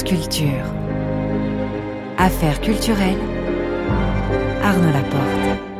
[0.00, 0.46] Culture.
[2.16, 3.18] Affaires culturelles.
[4.64, 5.71] Arnaud Laporte.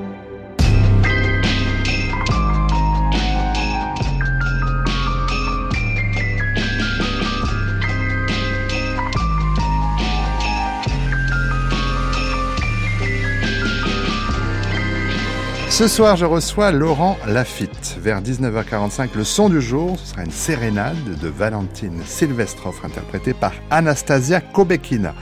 [15.72, 17.96] Ce soir, je reçois Laurent Lafitte.
[17.98, 23.54] Vers 19h45, le son du jour, ce sera une sérénade de Valentine Silvestrov, interprétée par
[23.70, 25.14] Anastasia Kobekina.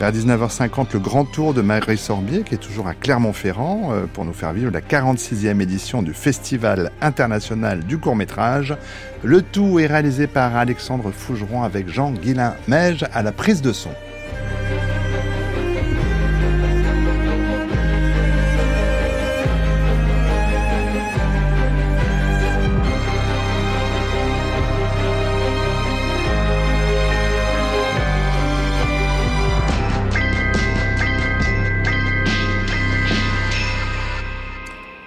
[0.00, 4.24] Vers 19h50, le grand tour de Marie Sorbier, qui est toujours à Clermont-Ferrand, euh, pour
[4.24, 8.76] nous faire vivre la 46e édition du Festival international du court-métrage.
[9.22, 13.92] Le tout est réalisé par Alexandre Fougeron avec Jean Guillain-Meige à la prise de son.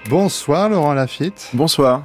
[0.08, 1.50] Bonsoir Laurent Lafitte.
[1.54, 2.04] Bonsoir.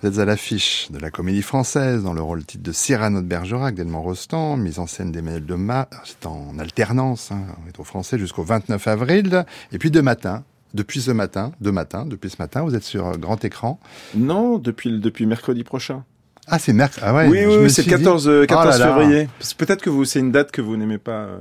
[0.00, 3.26] Vous êtes à l'affiche de la comédie française dans le rôle titre de Cyrano de
[3.26, 7.84] Bergerac d'Edmond Rostand, mise en scène d'Emmanuel Demas, c'est en alternance, hein, on est au
[7.84, 9.44] français jusqu'au 29 avril.
[9.70, 13.18] Et puis de matin, depuis ce matin, de matin, depuis ce matin, vous êtes sur
[13.18, 13.78] grand écran.
[14.14, 16.04] Non, depuis, depuis mercredi prochain.
[16.46, 17.04] Ah, c'est mercredi.
[17.06, 17.28] Ah ouais.
[17.28, 19.28] Oui, oui, c'est le 14, 14 février.
[19.58, 21.12] Peut-être que vous, c'est une date que vous n'aimez pas.
[21.12, 21.38] Euh...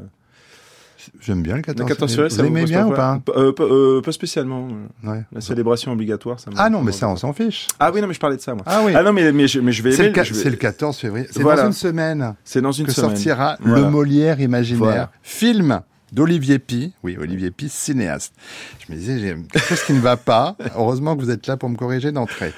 [1.19, 2.35] J'aime bien le 14, 14 février.
[2.37, 4.67] Vous l'aimez bien ou pas euh, euh, Pas spécialement.
[5.03, 5.23] Ouais.
[5.31, 6.39] La célébration obligatoire.
[6.39, 7.67] Ça ah non, mais ça, on s'en fiche.
[7.79, 8.63] Ah oui, non, mais je parlais de ça, moi.
[8.65, 8.93] Ah oui.
[8.95, 11.27] Ah non, mais, mais, je, mais je vais C'est le, vais- le 14 février.
[11.31, 11.61] C'est Voilà.
[11.63, 13.11] dans une semaine C'est dans une que semaine.
[13.11, 13.81] sortira Voilà.
[13.85, 14.79] Le Molière imaginaire.
[14.83, 15.11] Voilà.
[15.21, 16.93] Film d'Olivier Pi.
[17.03, 18.33] Oui, Olivier Pi, cinéaste.
[18.79, 20.55] Je me disais, j'ai quelque chose qui ne va pas.
[20.75, 22.53] Heureusement que vous êtes là pour me corriger d'entrée.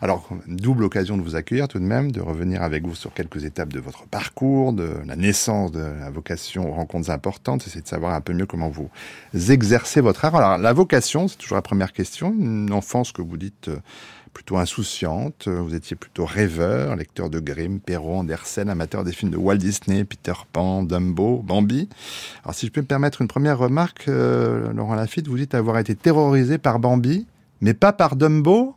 [0.00, 3.44] Alors, double occasion de vous accueillir tout de même, de revenir avec vous sur quelques
[3.44, 7.88] étapes de votre parcours, de la naissance de la vocation aux rencontres importantes, essayer de
[7.88, 8.90] savoir un peu mieux comment vous
[9.50, 10.36] exercez votre art.
[10.36, 12.32] Alors, la vocation, c'est toujours la première question.
[12.32, 13.78] Une enfance que vous dites euh,
[14.32, 15.46] plutôt insouciante.
[15.48, 19.56] Euh, Vous étiez plutôt rêveur, lecteur de Grimm, Perrault, Andersen, amateur des films de Walt
[19.56, 21.88] Disney, Peter Pan, Dumbo, Bambi.
[22.44, 25.78] Alors, si je peux me permettre une première remarque, euh, Laurent Lafitte, vous dites avoir
[25.78, 27.26] été terrorisé par Bambi,
[27.60, 28.74] mais pas par Dumbo?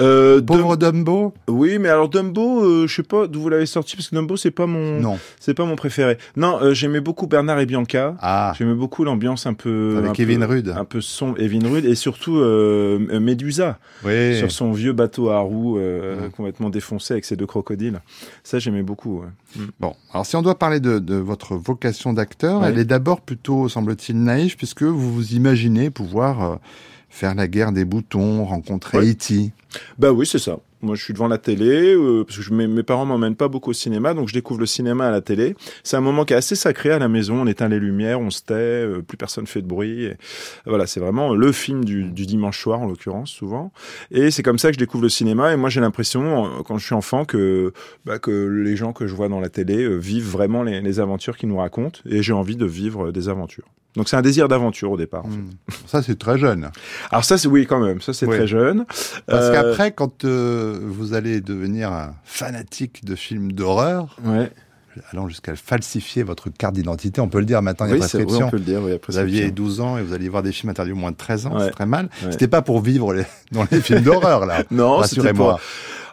[0.00, 3.66] Euh, Pauvre Dumbo Dum- Oui, mais alors Dumbo, euh, je sais pas d'où vous l'avez
[3.66, 5.18] sorti parce que Dumbo c'est pas mon, Non.
[5.40, 6.18] c'est pas mon préféré.
[6.36, 8.14] Non, euh, j'aimais beaucoup Bernard et Bianca.
[8.20, 11.84] Ah, J'aimais beaucoup l'ambiance un peu avec un Kevin peu, un peu sombre, Evin Rudd
[11.84, 14.36] et surtout euh, euh, Médusa Oui.
[14.38, 16.30] sur son vieux bateau à roues euh, Mm.
[16.30, 18.00] complètement défoncé avec ses deux crocodiles.
[18.44, 19.20] Ça j'aimais beaucoup.
[19.22, 19.62] ouais.
[19.80, 23.68] Bon, alors si on doit parler de, de votre vocation d'acteur, elle est d'abord plutôt,
[23.68, 26.58] semble-t-il, naïve, puisque vous vous imaginez pouvoir
[27.08, 29.10] faire la guerre des boutons, rencontrer Ouais.
[29.10, 29.52] E.T.
[29.98, 30.58] Bah oui, c'est ça.
[30.80, 33.48] Moi, je suis devant la télé euh, parce que je, mes, mes parents m'emmènent pas
[33.48, 35.56] beaucoup au cinéma, donc je découvre le cinéma à la télé.
[35.82, 37.42] C'est un moment qui est assez sacré à la maison.
[37.42, 40.04] On éteint les lumières, on se tait, euh, plus personne fait de bruit.
[40.04, 40.16] Et
[40.66, 43.72] voilà, c'est vraiment le film du, du dimanche soir en l'occurrence souvent.
[44.12, 45.52] Et c'est comme ça que je découvre le cinéma.
[45.52, 47.72] Et moi, j'ai l'impression euh, quand je suis enfant que
[48.04, 51.00] bah, que les gens que je vois dans la télé euh, vivent vraiment les, les
[51.00, 52.00] aventures qu'ils nous racontent.
[52.08, 53.66] Et j'ai envie de vivre des aventures.
[53.98, 55.26] Donc c'est un désir d'aventure au départ.
[55.26, 55.36] en fait.
[55.36, 55.50] Hmm.
[55.86, 56.70] Ça, c'est très jeune.
[57.10, 58.00] Alors ça, c'est oui quand même.
[58.00, 58.36] Ça, c'est Oui.
[58.36, 58.86] très jeune.
[59.26, 64.50] Parce Euh, qu'après, quand euh, vous allez devenir un fanatique de films d'horreur, Ouais.
[65.12, 68.02] allant jusqu'à falsifier votre carte d'identité, on peut le dire maintenant, il y a Oui,
[68.02, 68.46] c'est- oui, prescription.
[68.46, 68.80] on peut le dire.
[68.82, 71.16] Oui, vous aviez 12 ans et vous alliez voir des films interdits au moins de
[71.16, 71.64] 13 ans, Ouais.
[71.66, 72.06] c'est très mal.
[72.24, 72.30] Ouais.
[72.32, 74.62] C'était pas pour vivre les- dans les films d'horreur, là.
[74.70, 75.60] Non, c'était Rassurez-moi.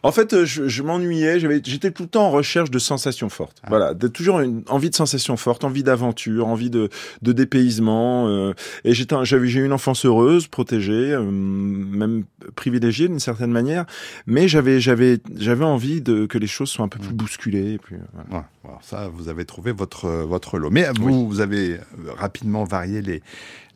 [0.06, 1.40] En fait, euh, je, je m'ennuyais.
[1.40, 3.58] J'avais, j'étais tout le temps en recherche de sensations fortes.
[3.64, 3.68] Ah.
[3.70, 6.90] Voilà, de, toujours une envie de sensations fortes, envie d'aventure, envie de,
[7.22, 8.28] de dépaysement.
[8.28, 12.24] euh, et j'étais, j'avais, j'ai eu une enfance heureuse, protégée, euh, même
[12.56, 13.86] privilégiée d'une certaine manière.
[14.28, 17.18] Mais j'avais, j'avais, j'avais envie de que les choses soient un peu plus Mm.
[17.18, 17.72] bousculées.
[17.74, 18.44] Et puis, euh, voilà.
[18.64, 20.70] Ouais, alors ça, vous avez trouvé votre, votre lot.
[20.70, 21.80] Mais vous, vous avez
[22.18, 23.22] rapidement varié les,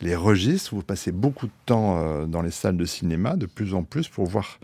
[0.02, 0.76] les registres.
[0.76, 4.26] Vous passez beaucoup de temps dans les salles de cinéma, de plus en plus, pour
[4.26, 4.60] voir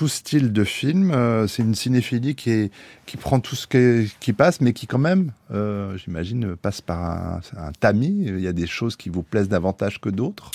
[0.00, 1.10] tout style de film.
[1.10, 2.72] Euh, C'est une cinéphilie qui, est,
[3.04, 7.02] qui prend tout ce qui, qui passe, mais qui quand même, euh, j'imagine, passe par
[7.02, 8.24] un, un tamis.
[8.26, 10.52] Il y a des choses qui vous plaisent davantage que d'autres.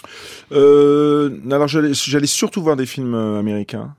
[0.51, 1.93] Euh, alors j'allais,
[2.25, 3.93] surtout voir des films américains.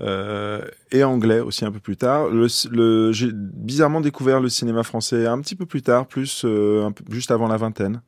[0.00, 0.62] Euh,
[0.92, 2.28] et anglais aussi un peu plus tard.
[2.28, 6.86] Le, le, j'ai bizarrement découvert le cinéma français un petit peu plus tard, plus euh,
[6.86, 8.02] un peu, juste avant la vingtaine.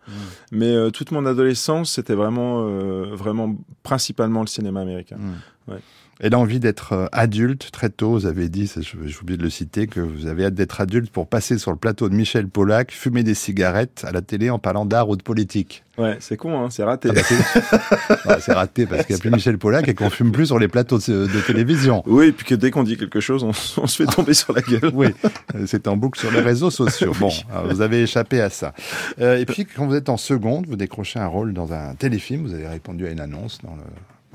[0.51, 2.67] Mais euh, toute mon adolescence, c'était vraiment,
[3.15, 5.17] vraiment principalement le cinéma américain.
[5.17, 5.73] Mm.
[5.73, 5.81] Ouais.
[6.25, 9.89] Et l'envie d'être euh, adulte très tôt, vous avez dit, j'ai oublié de le citer,
[9.89, 13.25] que vous avez hâte d'être adulte pour passer sur le plateau de Michel Polac, fumer
[13.25, 15.83] des cigarettes à la télé en parlant d'art ou de politique.
[15.99, 17.09] Ouais, c'est con, hein, c'est raté.
[17.11, 20.11] Ah bah, c'est Ouais, c'est raté parce qu'il n'y a plus Michel Polac et qu'on
[20.11, 22.05] fume plus sur les plateaux de, de télévision.
[22.07, 23.49] oui, et puis que dès qu'on dit quelque chose, on,
[23.83, 24.93] on se fait tomber sur la gueule.
[24.95, 25.09] Oui,
[25.57, 27.13] euh, c'est en boucle sur les réseaux sociaux.
[27.23, 27.31] Bon,
[27.69, 28.75] vous avez échappé à ça.
[29.21, 32.47] Euh, et puis, quand vous êtes en seconde, vous décrochez un rôle dans un téléfilm.
[32.47, 33.83] Vous avez répondu à une annonce dans le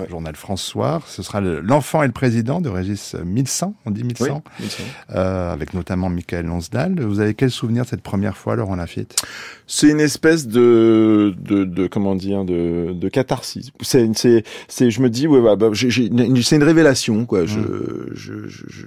[0.09, 1.07] journal France Soir.
[1.07, 4.83] Ce sera le- L'enfant et le président de Régis 1100, on dit 1100, Oui, c'est
[4.83, 4.91] vrai.
[5.15, 6.99] euh, avec notamment Michael Lonsdal.
[7.01, 9.15] Vous avez quel souvenir de cette première fois, Laurent Lafitte?
[9.65, 13.71] C'est une espèce de, de, de comment dire, de, de catharsis.
[13.81, 17.45] C'est, c'est, c'est, je me dis, ouais, bah, bah, c'est une révélation, quoi.
[17.45, 17.59] Je,
[18.13, 18.85] je, je, je,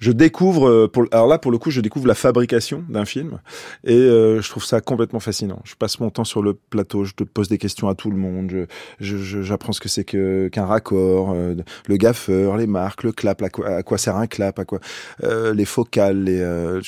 [0.00, 3.38] je découvre, euh, pour, alors là, pour le coup, je découvre la fabrication d'un film,
[3.84, 5.60] et euh, je trouve ça complètement fascinant.
[5.64, 8.16] Je passe mon temps sur le plateau, je te pose des questions à tout le
[8.16, 8.64] monde, je,
[9.00, 10.16] je, je- j'apprends ce que c'est que,
[10.50, 11.54] qu'un raccord, euh,
[11.86, 14.80] le gaffeur, les marques, le clap, à quoi, sert un clap, à quoi,
[15.22, 16.80] euh, les focales, euh,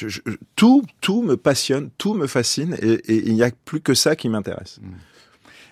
[0.57, 4.29] tout, tout me passionne, tout me fascine, et, il n'y a plus que ça qui
[4.29, 4.81] m'intéresse.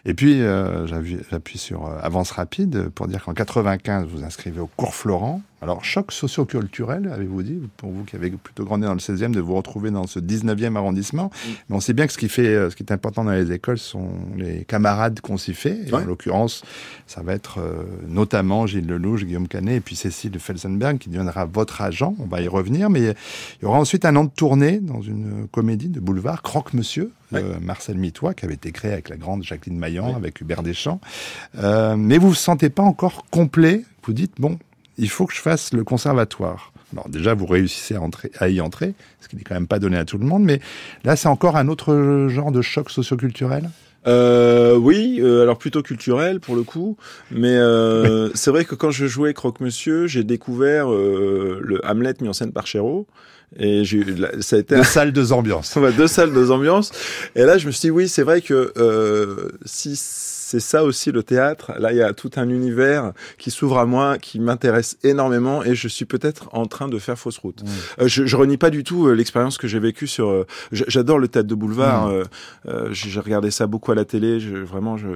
[0.06, 4.67] Et puis, euh, j'appuie sur euh, Avance Rapide pour dire qu'en 95, vous inscrivez au
[4.67, 5.41] cours Florent.
[5.62, 9.40] Alors, choc socioculturel, avez-vous dit, pour vous qui avez plutôt grandi dans le 16e, de
[9.40, 11.30] vous retrouver dans ce 19e arrondissement.
[11.70, 13.50] Mais on sait bien que ce qui, fait, euh, ce qui est important dans les
[13.50, 15.88] écoles sont les camarades qu'on s'y fait.
[15.88, 16.02] Et Ouais.
[16.02, 16.62] En l'occurrence,
[17.06, 21.46] ça va être euh, notamment Gilles Lelouch, Guillaume Canet et puis Cécile Felsenberg qui deviendra
[21.46, 22.14] votre agent.
[22.18, 22.90] On va y revenir.
[22.90, 27.10] Mais il y aura ensuite un an de tournée dans une comédie de boulevard, Croque-Monsieur,
[27.32, 30.14] euh, Marcel Mitois, qui avait été créé avec la grande Jacqueline Maillan, Oui.
[30.16, 31.00] avec Hubert Deschamps.
[31.58, 33.84] Euh, mais vous vous sentez pas encore complet.
[34.04, 34.58] Vous dites, bon,
[34.99, 36.73] il faut que je fasse le conservatoire.
[36.93, 39.79] Alors déjà, vous réussissez à, entrer, à y entrer, ce qui n'est quand même pas
[39.79, 40.61] donné à tout le monde, mais
[41.05, 43.70] là, c'est encore un autre genre de choc socioculturel?
[44.06, 46.99] Euh, oui, euh, alors plutôt culturel pour le coup,
[47.31, 52.29] mais euh, c'est vrai que quand je jouais Croque-Monsieur, j'ai découvert euh, le Hamlet mis
[52.29, 53.06] en scène par Chéreau,
[53.58, 54.05] et j'ai
[54.40, 55.79] ça a été De salles, deux ambiances.
[55.97, 56.90] Deux salles, deux ambiances.
[57.37, 59.97] Et là, je me suis dit, oui, c'est vrai que euh, si
[60.54, 63.86] c'est ça aussi le théâtre, là, il y a tout un univers qui s'ouvre à
[63.86, 67.62] moi, qui m'intéresse énormément, et je suis peut-être en train de faire fausse route.
[68.00, 70.28] Euh, je, je renie pas du tout euh, l'expérience que j'ai vécue sur.
[70.28, 72.06] euh, J'adore le théâtre de boulevard.
[72.06, 72.12] Mm.
[72.12, 72.24] euh,
[72.68, 74.38] euh, j'ai regardé ça beaucoup à la télé.
[74.38, 75.08] Je, vraiment, je,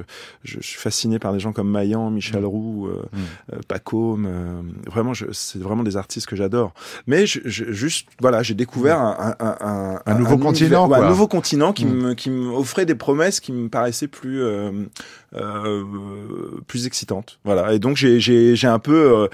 [0.44, 3.60] je, suis fasciné par des gens comme Maillan, Michel Roux, euh, Mm.
[3.68, 4.26] Pacôme.
[4.26, 6.72] euh, vraiment, c'est vraiment des artistes que j'adore.
[7.06, 11.06] Mais juste, voilà, j'ai découvert un, un, un, Un nouveau continent, univers- quoi.
[11.06, 11.92] un nouveau continent qui Mm.
[11.94, 14.72] me qui m'offrait des promesses qui me paraissaient plus euh,
[16.66, 17.38] plus excitantes.
[17.44, 17.72] Voilà.
[17.74, 19.28] Et donc j'ai j'ai j'ai un peu euh,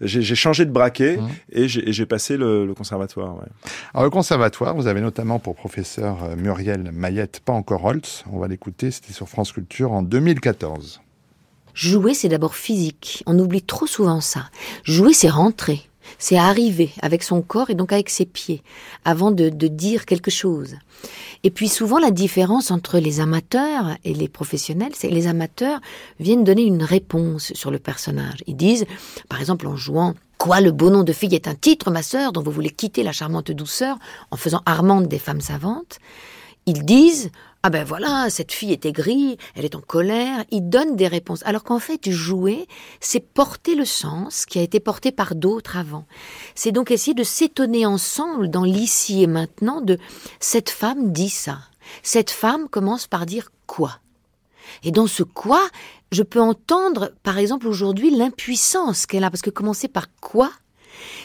[0.00, 1.28] j'ai j'ai changé de braquet Mm.
[1.52, 3.36] et j'ai passé le, le conservatoire.
[3.36, 3.48] Ouais.
[3.94, 8.24] Alors, le conservatoire, vous avez notamment pour professeur euh, Muriel Mayette, pas encore Holtz.
[8.32, 11.00] On va l'écouter, c'était sur France Culture en 2014.
[11.74, 13.22] Jouer, c'est d'abord physique.
[13.26, 14.50] On oublie trop souvent ça.
[14.84, 15.80] Jouer, c'est rentrer.
[16.18, 18.62] C'est arriver avec son corps et donc avec ses pieds
[19.04, 20.76] avant de, dire quelque chose.
[21.44, 25.80] Et puis souvent la différence entre les amateurs et les professionnels, c'est que les amateurs
[26.18, 28.42] viennent donner une réponse sur le personnage.
[28.46, 28.86] Ils disent,
[29.28, 32.30] par exemple en jouant Quoi, le beau nom de fille est un titre, ma sœur,
[32.30, 33.98] dont vous voulez quitter la charmante douceur
[34.30, 35.98] en faisant Armande des femmes savantes?
[36.64, 37.32] Ils disent
[37.68, 40.42] ah ben voilà, cette fille est aigrie, elle est en colère.
[40.50, 41.42] Ils donnent des réponses.
[41.44, 42.66] Alors qu'en fait, jouer,
[42.98, 46.06] c'est porter le sens qui a été porté par d'autres avant.
[46.54, 49.98] C'est donc essayer de s'étonner ensemble dans l'ici et maintenant de
[50.40, 51.58] cette femme dit ça.
[52.02, 53.98] Cette femme commence par dire quoi?
[54.82, 55.60] Et dans ce quoi,
[56.10, 59.30] je peux entendre, par exemple, aujourd'hui, l'impuissance qu'elle a.
[59.30, 60.50] Parce que commencer par quoi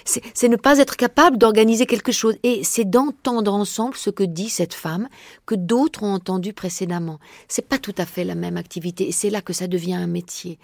[0.06, 2.36] c'est ne pas être capable d'organiser quelque chose.
[2.44, 5.08] Et c'est d'entendre ensemble ce que dit cette femme
[5.46, 7.20] que d'autres ont entendu précédemment.
[7.48, 9.08] C'est pas tout à fait la même activité.
[9.08, 10.60] Et c'est là que ça devient un métier.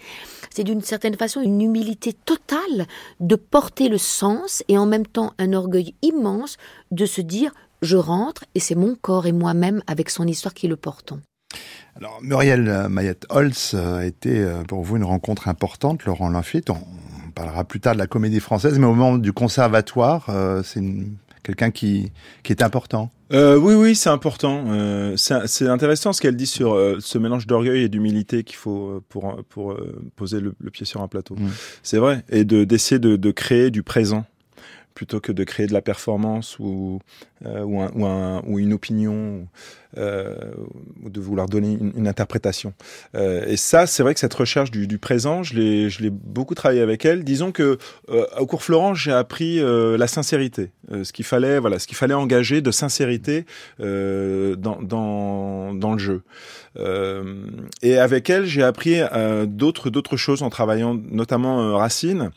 [0.49, 2.87] C'est d'une certaine façon une humilité totale
[3.19, 6.57] de porter le sens et en même temps un orgueil immense
[6.91, 10.67] de se dire je rentre et c'est mon corps et moi-même avec son histoire qui
[10.67, 11.21] le portons.
[11.95, 16.69] Alors, Muriel Mayette-Holtz a été euh, pour vous une rencontre importante, Laurent Lafitte.
[17.39, 20.83] Parlera plus tard de la comédie française, mais au moment du conservatoire, euh, c'est
[21.41, 22.11] quelqu'un qui,
[22.43, 23.11] qui est important.
[23.31, 24.65] Euh, oui, oui, c'est important.
[24.67, 29.01] Euh, c'est intéressant ce qu'elle dit sur euh, ce mélange d'orgueil et d'humilité qu'il faut
[29.07, 29.77] pour pour
[30.17, 31.35] poser le, le pied sur un plateau.
[31.35, 31.47] Mm.
[31.81, 34.25] C'est vrai, et de d'essayer de, de créer du présent
[34.99, 36.99] plutôt que de créer de la performance ou
[37.45, 39.47] euh, ou, un, ou, un, ou, une opinion
[39.97, 40.35] euh,
[41.01, 42.73] ou de vouloir donner une, interprétation.
[43.15, 47.05] Euh, et ça, c'est vrai que cette recherche du, présent, je l'ai, beaucoup travaillé avec
[47.05, 47.23] elle.
[47.23, 47.77] Disons que
[48.37, 52.61] au cours Florent, j'ai appris la sincérité, ce qu'il fallait, voilà, ce qu'il fallait engager
[52.61, 53.45] de sincérité
[53.79, 56.23] dans, dans, dans le jeu.
[57.81, 58.99] et avec elle, j'ai appris
[59.47, 62.31] d'autres d'autres choses en travaillant, notamment Racine.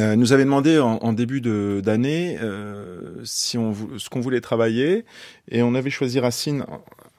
[0.00, 5.04] Euh, nous avait demandé en, en début d'année euh, si on ce qu'on voulait travailler
[5.48, 6.66] et on avait choisi Racine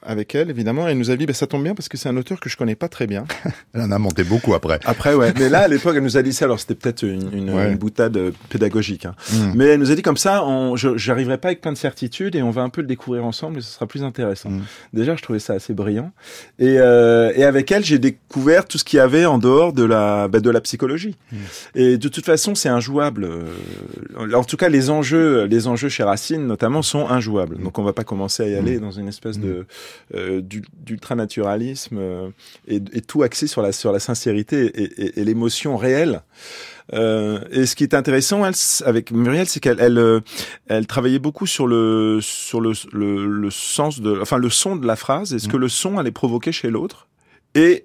[0.06, 0.88] avec elle, évidemment.
[0.88, 2.48] Et elle nous a dit, bah, ça tombe bien parce que c'est un auteur que
[2.48, 3.24] je connais pas très bien.
[3.74, 4.78] elle en a monté beaucoup après.
[4.84, 5.32] Après, ouais.
[5.38, 6.44] Mais là, à l'époque, elle nous a dit ça.
[6.46, 7.70] Alors, c'était peut-être une, une, ouais.
[7.70, 9.06] une, boutade euh, pédagogique.
[9.06, 9.14] Hein.
[9.32, 9.52] Mm.
[9.54, 12.36] Mais elle nous a dit comme ça, on, je j'arriverai pas avec plein de certitudes
[12.36, 14.50] et on va un peu le découvrir ensemble et ce sera plus intéressant.
[14.50, 14.62] Mm.
[14.92, 16.12] Déjà, je trouvais ça assez brillant.
[16.58, 19.84] Et, euh, et avec elle, j'ai découvert tout ce qu'il y avait en dehors de
[19.84, 21.16] la, bah, de la psychologie.
[21.32, 21.36] Mm.
[21.74, 23.24] Et de toute façon, c'est injouable.
[23.24, 27.58] Euh, en tout cas, les enjeux, les enjeux chez Racine, notamment, sont injouables.
[27.58, 29.66] Donc, on va pas commencer à y aller dans une espèce de
[30.14, 32.28] euh, d'ultranaturalisme euh,
[32.68, 36.22] et, et, tout axé sur la, sur la sincérité et, et, et l'émotion réelle.
[36.92, 40.20] Euh, et ce qui est intéressant elle, avec Muriel, c'est qu'elle elle, euh,
[40.68, 44.86] elle, travaillait beaucoup sur le sur le, le, le, sens de, enfin le son de
[44.86, 45.52] la phrase et ce mmh.
[45.52, 47.08] que le son allait provoquer chez l'autre.
[47.54, 47.82] Et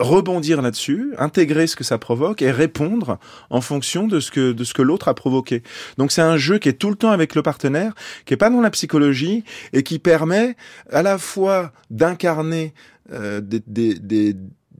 [0.00, 3.18] rebondir là-dessus, intégrer ce que ça provoque et répondre
[3.50, 5.62] en fonction de ce que de ce que l'autre a provoqué.
[5.98, 8.50] Donc c'est un jeu qui est tout le temps avec le partenaire, qui est pas
[8.50, 10.56] dans la psychologie et qui permet
[10.90, 12.74] à la fois d'incarner
[13.12, 14.36] euh, des, des, des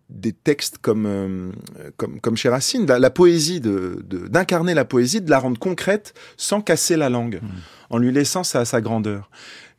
[0.08, 1.52] des textes comme euh,
[1.96, 6.14] comme comme chez Racine, la, la poésie de d'incarner la poésie, de la rendre concrète
[6.36, 7.46] sans casser la langue, mmh.
[7.90, 9.30] en lui laissant sa, sa grandeur.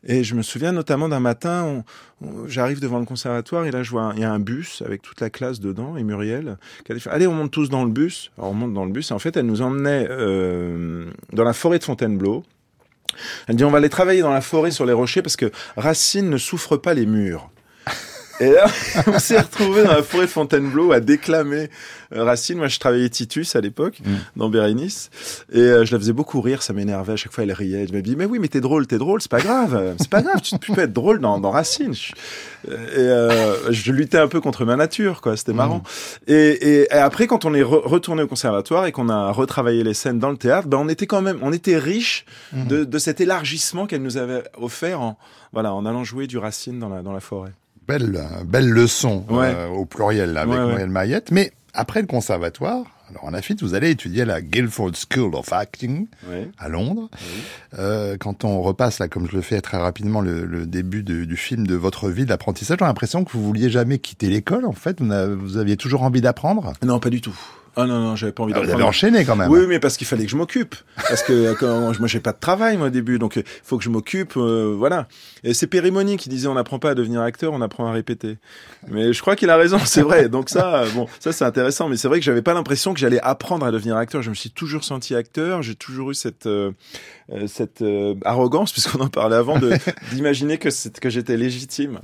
[0.04, 1.84] Et je me souviens notamment d'un matin,
[2.46, 5.20] j'arrive devant le conservatoire et là je vois il y a un bus avec toute
[5.20, 8.32] la classe dedans et Muriel qui a dit allez on monte tous dans le bus.
[8.36, 11.52] Alors on monte dans le bus et en fait elle nous emmenait euh, dans la
[11.52, 12.42] forêt de Fontainebleau.
[13.46, 16.28] Elle dit on va aller travailler dans la forêt sur les rochers parce que Racine
[16.28, 17.50] ne souffre pas les murs.
[18.42, 18.66] Et là,
[19.06, 21.70] on s'est retrouvé dans la forêt de Fontainebleau à déclamer
[22.12, 22.58] euh, Racine.
[22.58, 24.10] Moi, je travaillais Titus à l'époque, mmh.
[24.34, 25.10] dans Bérénice.
[25.52, 27.12] Et euh, je la faisais beaucoup rire, ça m'énervait.
[27.12, 27.86] À chaque fois, elle riait.
[27.86, 29.94] Je me dis, mais oui, mais t'es drôle, t'es drôle, c'est pas grave.
[29.98, 31.94] C'est pas grave, tu, peux être drôle dans, dans Racine.
[31.94, 32.12] Je,
[32.68, 35.36] et euh, je luttais un peu contre ma nature, quoi.
[35.36, 35.78] C'était marrant.
[35.78, 36.32] Mmh.
[36.32, 39.84] Et, et, et, après, quand on est re retourné au conservatoire et qu'on a retravaillé
[39.84, 42.66] les scènes dans le théâtre, ben, on était quand même, on était riche mmh.
[42.66, 45.16] de, de cet élargissement qu'elle nous avait offert en,
[45.52, 47.52] voilà, en allant jouer du Racine dans la, dans la forêt
[47.86, 49.52] belle, belle leçon ouais.
[49.54, 51.30] euh, au pluriel là, avec ouais, Muriel Mayette.
[51.30, 55.52] Mais après le conservatoire, alors en Afite, vous allez étudier à la Guildford School of
[55.52, 56.06] Acting
[56.58, 57.10] à Londres.
[57.78, 61.24] Euh, quand on repasse là, comme je le fais très rapidement, le, le début de,
[61.24, 64.64] du film de votre vie d'apprentissage, j'ai l'impression que vous vouliez jamais quitter l'école.
[64.64, 66.72] En fait, vous aviez toujours envie d'apprendre?
[66.82, 67.38] Non, pas du tout.
[67.74, 68.76] Ah non non, j'avais pas envie ah, d'apprendre.
[68.76, 69.50] Vous avez enchaîné quand même.
[69.50, 70.74] Oui, mais parce qu'il fallait que je m'occupe.
[70.96, 73.84] Parce que quand, moi j'ai pas de travail moi au début, donc il faut que
[73.84, 75.08] je m'occupe, euh, voilà.
[75.42, 78.36] Et c'est Périmoni qui disait on n'apprend pas à devenir acteur, on apprend à répéter.
[78.88, 80.28] Mais je crois qu'il a raison, c'est vrai.
[80.28, 81.88] Donc ça, bon, ça c'est intéressant.
[81.88, 84.22] Mais c'est vrai que j'avais pas l'impression que j'allais apprendre à devenir acteur.
[84.22, 85.62] Je me suis toujours senti acteur.
[85.62, 86.72] J'ai toujours eu cette euh,
[87.46, 89.58] cette euh, arrogance, puisqu'on en parlait avant,
[90.12, 91.98] d'imaginer que que j'étais légitime.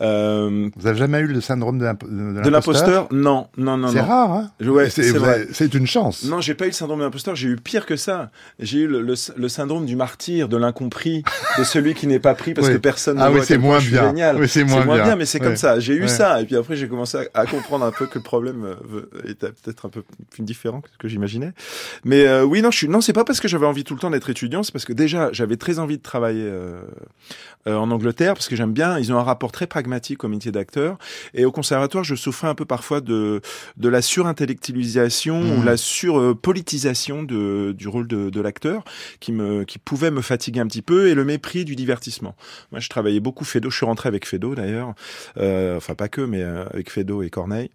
[0.00, 3.08] Euh, Vous avez jamais eu le syndrome de l'imposteur?
[3.10, 3.88] Non, non, non.
[3.88, 4.32] C'est rare.
[4.32, 4.50] Hein?
[4.66, 6.24] Ouais, c'est une chance.
[6.24, 8.30] Non, j'ai pas eu le syndrome de l'imposteur, j'ai eu pire que ça.
[8.58, 11.22] J'ai eu le, le, le, syndrome du martyr, de l'incompris,
[11.58, 12.74] de celui qui n'est pas pris parce oui.
[12.74, 14.36] que personne ah ne oui, voit c'est moins bien.
[14.36, 15.04] Oui, c'est moins, moins bien.
[15.04, 15.80] bien, mais c'est comme ça.
[15.80, 18.22] J'ai eu ça, et puis après j'ai commencé à, à, comprendre un peu que le
[18.22, 21.52] problème euh, était peut-être un peu plus différent que ce que j'imaginais.
[22.04, 24.00] Mais euh, oui, non, je suis non, c'est pas parce que j'avais envie tout le
[24.00, 26.82] temps d'être étudiant, c'est parce que déjà j'avais très envie de travailler euh,
[27.66, 28.98] euh, en Angleterre parce que j'aime bien.
[28.98, 30.98] Ils ont un rapport très pragmatique au métier d'acteur,
[31.32, 33.40] et au conservatoire, je souffrais un peu parfois de
[33.78, 35.58] de la surintellectualisation mmh.
[35.58, 38.84] ou la surpolitisation de, du rôle de, de l'acteur
[39.20, 42.36] qui me qui pouvait me fatiguer un petit peu et le mépris du divertissement.
[42.70, 43.70] Moi, je travaillais beaucoup Fedo.
[43.70, 44.92] Je suis rentré avec Fedo d'ailleurs,
[45.38, 47.70] euh, enfin pas que, mais avec Fedo et Corneille.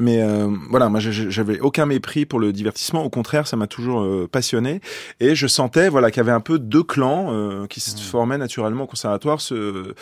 [0.00, 3.02] Mais euh, voilà, moi j'avais aucun mépris pour le divertissement.
[3.02, 4.80] Au contraire, ça m'a toujours euh, passionné.
[5.18, 8.38] Et je sentais voilà qu'il y avait un peu deux clans euh, qui se formaient
[8.38, 9.94] naturellement au conservatoire, ce,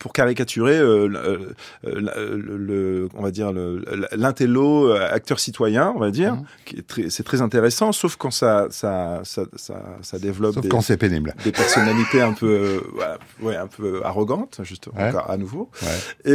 [0.00, 3.52] pour caricaturer le, le, on va dire
[4.16, 6.34] l'intello acteur citoyen, on va dire.
[6.34, 7.08] Mmh.
[7.08, 10.54] C'est très intéressant, sauf quand ça ça ça ça, ça développe.
[10.54, 11.36] Sauf des, quand c'est pénible.
[11.44, 12.82] Des personnalités un peu
[13.40, 15.10] ouais un peu arrogantes, juste ouais.
[15.10, 15.70] encore à nouveau.
[15.82, 16.32] Ouais.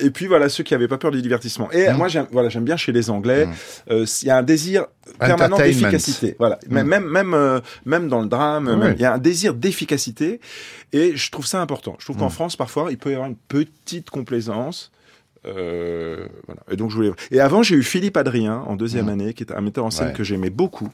[0.00, 1.70] Et et puis voilà ceux qui avaient pas peur du divertissement.
[1.72, 1.96] Et mmh.
[1.96, 3.48] moi, j'aime voilà, j'aime bien chez les Anglais.
[3.88, 3.98] Il mmh.
[3.98, 4.86] euh, y a un désir
[5.18, 6.36] permanent d'efficacité.
[6.38, 6.74] Voilà, mmh.
[6.74, 8.96] même même même euh, même dans le drame, il oui.
[8.98, 10.40] y a un désir d'efficacité.
[10.92, 11.96] Et je trouve ça important.
[11.98, 14.90] Je trouve qu'en France, parfois, il peut y avoir une petite complaisance
[15.46, 16.60] Euh, voilà.
[16.70, 17.12] Et donc je voulais.
[17.30, 19.08] Et avant, j'ai eu Philippe Adrien en deuxième Mmh.
[19.08, 20.12] année, qui est un metteur en scène Ouais.
[20.12, 20.88] que j'aimais beaucoup,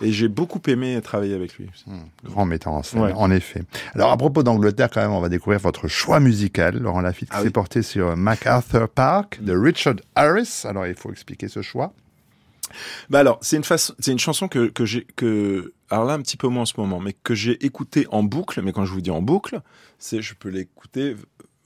[0.00, 1.66] et j'ai beaucoup aimé travailler avec lui.
[1.86, 3.12] Hmm, Grand metteur en scène, Ouais.
[3.14, 3.62] en effet.
[3.94, 6.78] Alors, à propos d'Angleterre, quand même, on va découvrir votre choix musical.
[6.78, 7.50] Laurent Lafitte qui Ah s'est oui.
[7.52, 10.62] porté sur MacArthur Park de Richard Harris.
[10.64, 11.92] Alors, il faut expliquer ce choix.
[13.08, 16.20] Bah alors, c'est une façon, c'est une chanson que que j'ai que alors là un
[16.22, 18.62] petit peu moins en ce moment, mais que j'ai écoutée en boucle.
[18.62, 19.60] Mais quand je vous dis en boucle,
[19.98, 21.16] c'est je peux l'écouter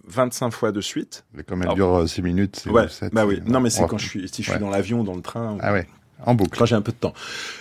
[0.07, 1.25] 25 fois de suite.
[1.35, 3.41] Mais comme elle Alors- dure 6 minutes, c'est Ouais, ou sept, bah oui.
[3.47, 4.59] Non, mais c'est va- quand je suis si je suis Ouais.
[4.59, 5.57] dans l'avion, dans le train.
[5.61, 5.87] Ah ouais,
[6.27, 6.57] en boucle.
[6.59, 7.13] Quand j'ai un peu de temps.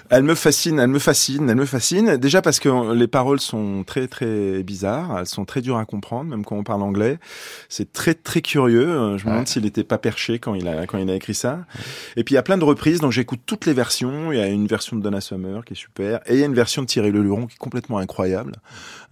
[0.10, 2.18] Elle me fascine, elle me fascine, elle me fascine.
[2.18, 6.30] Déjà parce que les paroles sont très très bizarres, elles sont très dures à comprendre,
[6.30, 7.18] même quand on parle anglais.
[7.68, 8.88] C'est très très curieux.
[8.88, 9.32] Euh, Je me Ouais.
[9.34, 11.66] demande s'il n'était pas perché quand il a quand il a écrit ça.
[12.16, 14.32] Et puis il y a plein de reprises, donc j'écoute toutes les versions.
[14.32, 16.46] Il y a une version de Donna Summer qui est super, et il y a
[16.46, 18.54] une version de Thierry Leluron qui est complètement incroyable.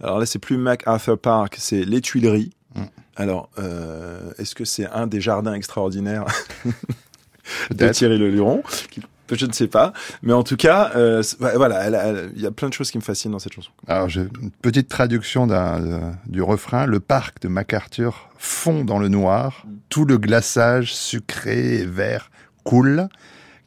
[0.02, 2.52] Alors là, c'est plus MacArthur Park, c'est les Tuileries.
[2.74, 2.82] Mm.
[3.16, 6.24] Alors, euh, est-ce que c'est un des jardins extraordinaires
[7.74, 7.88] de.
[7.90, 9.02] Thierry Leluron qui-
[9.34, 11.88] je ne sais pas, mais en tout cas, euh, voilà,
[12.34, 13.70] il y a plein de choses qui me fascinent dans cette chanson.
[13.88, 16.84] Alors, j'ai une petite traduction euh, du refrain.
[16.84, 19.64] Le parc de MacArthur fond dans le noir.
[19.88, 22.30] Tout le glaçage sucré et vert
[22.64, 23.08] coule.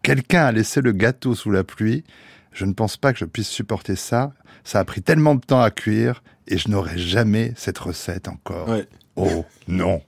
[0.04, 2.04] Quelqu'un a laissé le gâteau sous la pluie.
[2.52, 4.34] Je ne pense pas que je puisse supporter ça.
[4.64, 8.70] Ça a pris tellement de temps à cuire et je n'aurai jamais cette recette encore.
[8.70, 8.88] Ouais.
[9.16, 10.02] Oh non.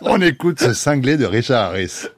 [0.00, 2.08] On écoute ce cinglé de Richard Harris.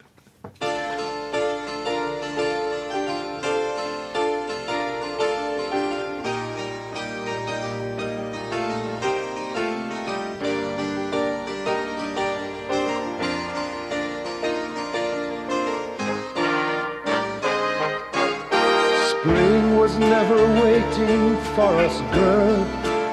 [19.98, 22.64] Never waiting for us, girl.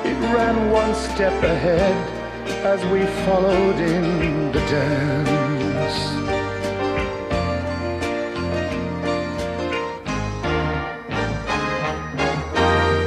[0.06, 2.17] It ran one step ahead
[2.64, 5.98] as we followed in the dance.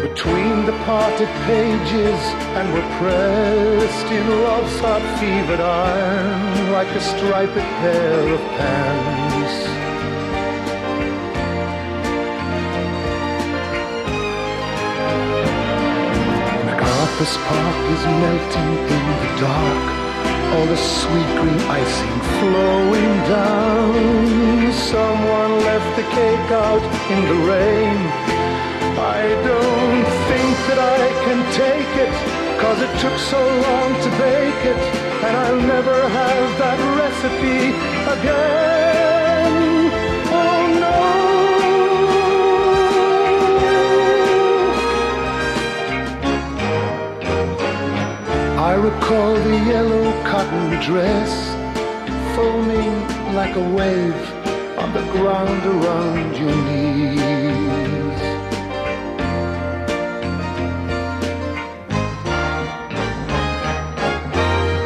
[0.02, 2.20] Between the parted pages,
[2.56, 9.56] and we're pressed in love's hot fevered iron like a striped pair of pants.
[16.66, 19.86] MacArthur's Park is melting in dark.
[20.52, 24.72] All the sweet green icing flowing down.
[24.72, 27.98] Someone left the cake out in the rain.
[29.00, 32.14] I don't think that I can take it,
[32.60, 34.82] cause it took so long to bake it,
[35.24, 37.60] and I'll never have that recipe
[38.16, 39.19] again.
[48.70, 51.32] I recall the yellow cotton dress
[52.36, 52.94] foaming
[53.34, 54.22] like a wave
[54.78, 58.20] on the ground around your knees.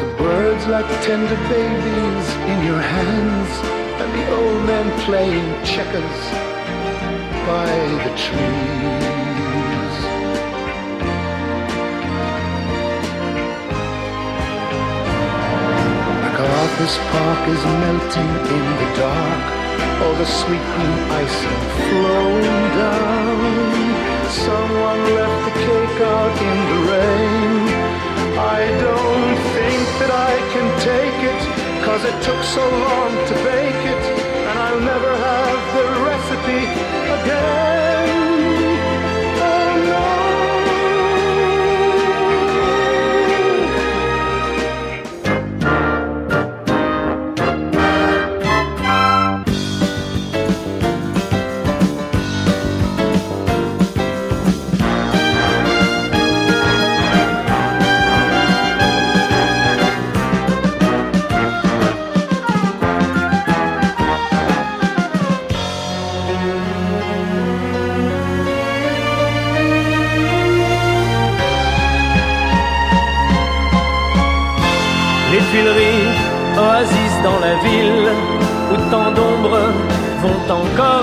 [0.01, 3.51] The birds like tender babies in your hands,
[4.01, 6.21] and the old man playing checkers
[7.45, 7.69] by
[8.03, 9.04] the trees.
[16.75, 19.43] MacArthur's Park is melting in the dark.
[20.03, 24.29] All the sweet green icing flowing down.
[24.29, 27.63] Someone left the cake out in the rain.
[28.37, 31.41] I don't think that I can take it,
[31.85, 34.03] cause it took so long to bake it,
[34.47, 36.63] and I'll never have the recipe
[37.21, 38.24] again.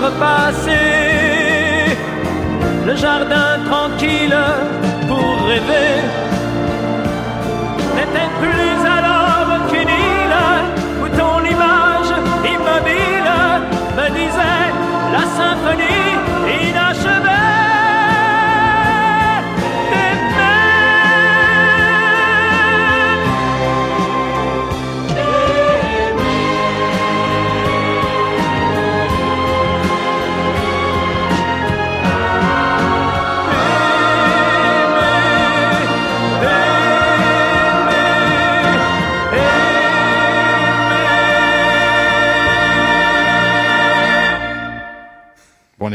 [0.02, 1.96] Encore passer.
[2.86, 4.36] Le jardin tranquille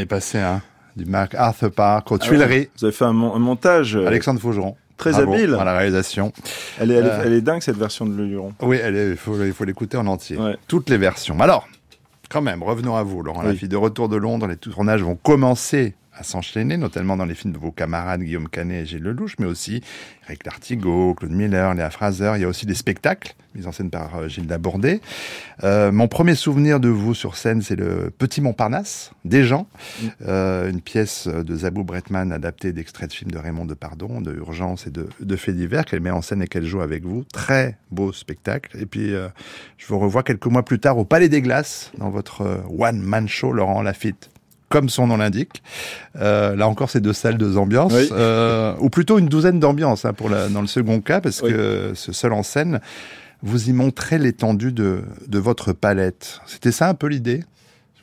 [0.07, 0.61] passé hein,
[0.95, 2.69] du Mark Arthur Park aux Tuileries.
[2.79, 4.75] Vous avez fait un, mon- un montage euh, Alexandre Faugeron.
[4.97, 5.53] très Bravo habile.
[5.59, 6.33] À la réalisation.
[6.79, 7.21] Elle est, elle, est, Euh.
[7.25, 8.53] elle est dingue cette version de Le Luron.
[8.61, 10.37] Oui, elle est- il faut, l'écouter en entier.
[10.37, 10.57] Ouais.
[10.67, 11.39] Toutes les versions.
[11.39, 11.67] Alors,
[12.29, 13.47] quand même, revenons à vous, Laurent Oui.
[13.53, 13.69] Lafitte.
[13.71, 17.59] De retour de Londres, les tournages vont commencer à s'enchaîner, notamment dans les films de
[17.59, 19.81] vos camarades Guillaume Canet et Gilles Lelouch, mais aussi
[20.27, 22.33] Eric Lartigot, Claude Miller, Léa Fraser.
[22.35, 25.01] Il y a aussi des spectacles mis en scène par euh, Gilles Labordé.
[25.63, 29.67] Euh, mon premier souvenir de vous sur scène, c'est le Petit Montparnasse, des gens,
[30.01, 30.07] Mm.
[30.27, 34.85] euh, une pièce de Zabou Bretman adaptée d'extraits de films de Raymond Depardon, de Urgence
[34.85, 37.23] et de, de Faits divers qu'elle met en scène et qu'elle joue avec vous.
[37.33, 38.77] Très beau spectacle.
[38.79, 39.27] Et puis, euh,
[39.77, 43.51] je vous revois quelques mois plus tard au Palais des Glaces, dans votre one-man show,
[43.51, 44.29] Laurent Lafitte.
[44.69, 45.63] Comme son nom l'indique.
[46.19, 47.93] Euh, là encore, c'est deux salles, deux ambiances.
[47.93, 48.09] Oui.
[48.11, 51.51] Euh, ou plutôt une douzaine d'ambiances hein, pour la, dans le second cas, parce Oui.
[51.51, 52.81] que ce seul en scène,
[53.43, 56.41] vous y montrez l'étendue de, de votre palette.
[56.47, 57.43] C'était ça un peu l'idée?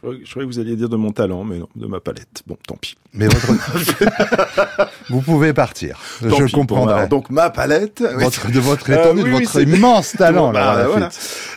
[0.03, 2.43] Je croyais, que vous alliez dire de mon talent, mais non, de ma palette.
[2.47, 2.95] Bon, tant pis.
[3.15, 3.47] Mais votre...
[5.11, 5.99] vous pouvez partir.
[6.21, 6.95] Tant je comprendrai.
[6.95, 8.03] alors, donc ma palette.
[8.19, 10.49] Votre- de votre Euh, étendue, oui, de votre immense talent.
[10.49, 11.09] Bon, bah, voilà.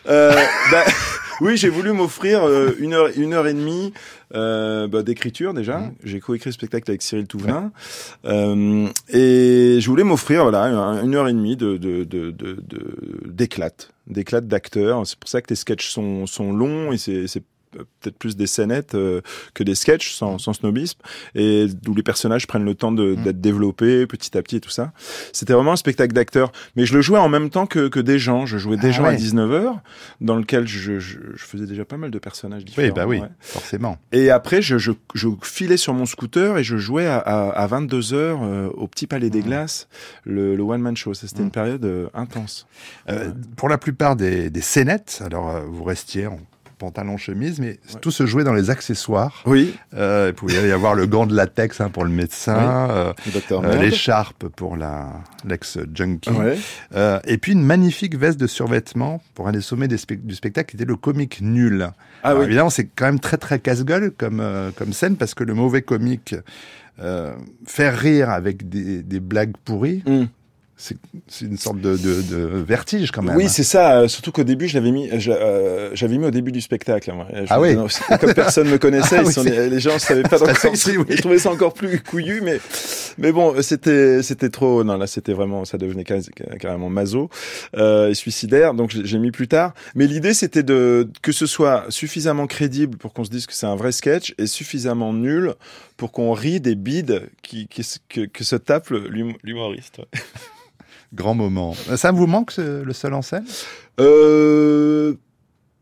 [0.09, 0.33] Euh,
[0.71, 0.83] bah,
[1.41, 3.93] oui, j'ai voulu m'offrir euh, une heure, une heure et demie
[4.35, 5.79] euh, bah, d'écriture déjà.
[5.79, 5.91] Mhm.
[6.03, 7.71] J'ai coécrit le spectacle avec Cyril Touvenin
[8.25, 13.21] euh, et je voulais m'offrir voilà un- une heure et demie de de de de-
[13.25, 15.05] d'éclate, d'éclate d'acteurs.
[15.07, 17.43] C'est pour ça que les sketchs sont sont longs et c'est c'est
[17.99, 19.21] peut-être plus des scénettes euh,
[19.53, 20.99] que des sketchs sans, sans snobisme
[21.35, 23.15] et où les personnages prennent le temps Mhm.
[23.23, 24.91] d'être développés petit à petit et tout ça.
[25.33, 28.17] C'était vraiment un spectacle d'acteurs, mais je le jouais en même temps que, que des
[28.19, 28.45] gens.
[28.45, 29.15] Je jouais des Ah gens à ouais.
[29.17, 29.79] 19h,
[30.21, 32.87] dans lequel je, je, je faisais déjà pas mal de personnages différents.
[32.87, 33.27] Oui, bah oui, ouais.
[33.39, 33.97] forcément.
[34.11, 34.77] Et après, je,
[35.41, 39.39] filais sur mon scooter et je jouais à, à, à 22h au Petit Palais des
[39.39, 39.45] Mhm.
[39.47, 39.87] Glaces,
[40.23, 41.13] le, le one-man show.
[41.13, 42.67] C'était une période euh, intense.
[43.09, 46.39] Euh, pour la plupart des, des scénettes, alors euh, vous restiez en
[46.77, 47.99] pantalon chemise, mais Ouais.
[48.01, 49.41] tout se jouait dans les accessoires.
[49.45, 53.13] Oui, Euh, il pouvait y avoir le gant de latex hein, pour le médecin, euh,
[53.51, 54.77] euh, l'écharpe pour
[55.45, 56.57] l'ex-junkie, Ouais.
[56.95, 60.71] euh, et puis une magnifique veste de survêtement pour un des sommets des du spectacle
[60.71, 61.89] qui était le comique nul.
[62.23, 62.45] Ah Alors, oui.
[62.47, 64.43] Évidemment, c'est quand même très très casse-gueule comme,
[64.75, 66.35] comme scène parce que le mauvais comique
[66.99, 67.33] euh,
[67.65, 70.23] faire rire avec des, des blagues pourries, Mm.
[70.79, 70.95] C'est
[71.41, 73.35] une sorte de, de, de vertige quand même.
[73.35, 73.97] Oui, c'est ça.
[74.01, 77.11] euh, surtout qu'au début, je l'avais mis, je- euh, j'avais mis au début du spectacle.
[77.13, 77.25] moi.
[77.33, 77.75] Je- Ah oui.
[77.75, 77.87] non,
[78.19, 81.05] Comme personne me connaissait, Ah oui, sont- les gens savaient pas sexy, oui.
[81.09, 82.59] Ils trouvaient ça encore plus couillu, mais
[83.17, 84.83] mais bon, c'était c'était trop.
[84.83, 86.03] Non, là, c'était vraiment, ça devenait
[86.59, 87.29] carrément maso
[87.75, 88.75] euh, et suicidaire.
[88.75, 89.73] Donc j'ai mis plus tard.
[89.95, 93.65] Mais l'idée, c'était de que ce soit suffisamment crédible pour qu'on se dise que c'est
[93.65, 95.53] un vrai sketch et suffisamment nul
[95.97, 98.89] pour qu'on rie des bides qui, qui que, que se tape
[99.43, 100.01] l'humoriste.
[101.13, 101.73] Grand moment.
[101.95, 103.45] Ça vous manque ce- le seul en scène?
[103.99, 105.13] Euh,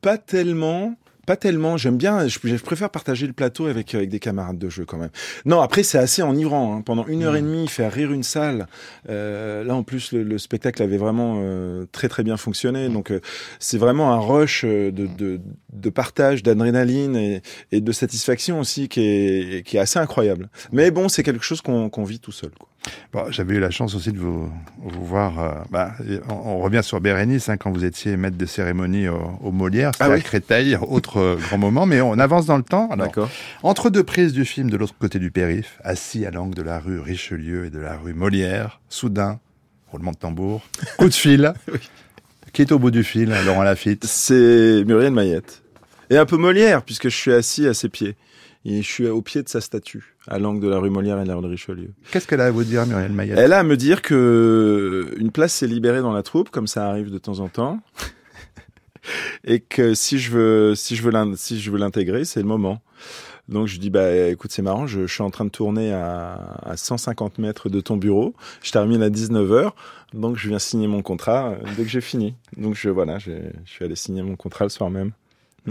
[0.01, 0.95] pas tellement.
[1.25, 1.75] Pas tellement.
[1.75, 2.27] J'aime bien.
[2.27, 5.09] Je, je préfère partager le plateau avec avec des camarades de jeu quand même.
[5.45, 6.75] Non, après c'est assez enivrant.
[6.77, 6.81] hein.
[6.81, 8.67] Pendant une heure et demie, faire rire une salle.
[9.09, 12.89] Euh, là en plus, le, le spectacle avait vraiment euh, très très bien fonctionné.
[12.89, 13.21] Donc euh,
[13.59, 15.41] c'est vraiment un rush euh, de de,
[15.73, 20.49] de partage, d'adrénaline et, et de satisfaction aussi qui est qui est assez incroyable.
[20.71, 22.51] Mais bon, c'est quelque chose qu'on qu'on vit tout seul.
[22.51, 22.69] Quoi.
[23.13, 24.50] Bon, J'avais eu la chance aussi de vous,
[24.84, 25.39] vous voir.
[25.39, 25.93] euh, bah,
[26.30, 29.91] on, on revient sur Bérénice, hein, quand vous étiez maître de cérémonie au, au Molière,
[30.00, 30.15] Ah oui.
[30.15, 32.89] à Créteil, autre euh, grand moment, mais on avance dans le temps.
[32.95, 33.30] D'accord.
[33.63, 36.80] entre deux prises du film de l'autre côté du périph', assis à l'angle de la
[36.80, 39.39] rue Richelieu et de la rue Molière, soudain,
[39.91, 40.62] roulement de tambour,
[40.98, 41.54] coup de fil.
[42.54, 44.06] Qui est au bout du fil, Laurent Lafitte?
[44.06, 45.62] C'est Muriel Mayette.
[46.10, 48.15] Et un peu Molière, puisque je suis assis à ses pieds.
[48.67, 51.23] Et je suis au pied de sa statue, à l'angle de la rue Molière et
[51.23, 51.91] de la rue de Richelieu.
[52.12, 53.38] Qu'est-ce qu'elle a à vous dire, Muriel Mayette?
[53.38, 56.89] Elle a à me dire que une place s'est libérée dans la troupe, comme ça
[56.89, 57.80] arrive de temps en temps.
[59.43, 62.82] et que si je veux, si je veux si je veux l'intégrer, c'est le moment.
[63.47, 66.58] Donc je dis bah écoute c'est marrant, je, je suis en train de tourner à,
[66.63, 69.71] à 150 mètres de ton bureau, je termine à 19h,
[70.15, 72.34] donc je viens signer mon contrat euh, dès que j'ai fini.
[72.58, 75.12] Donc je voilà, j'ai- je suis allé signer mon contrat le soir même.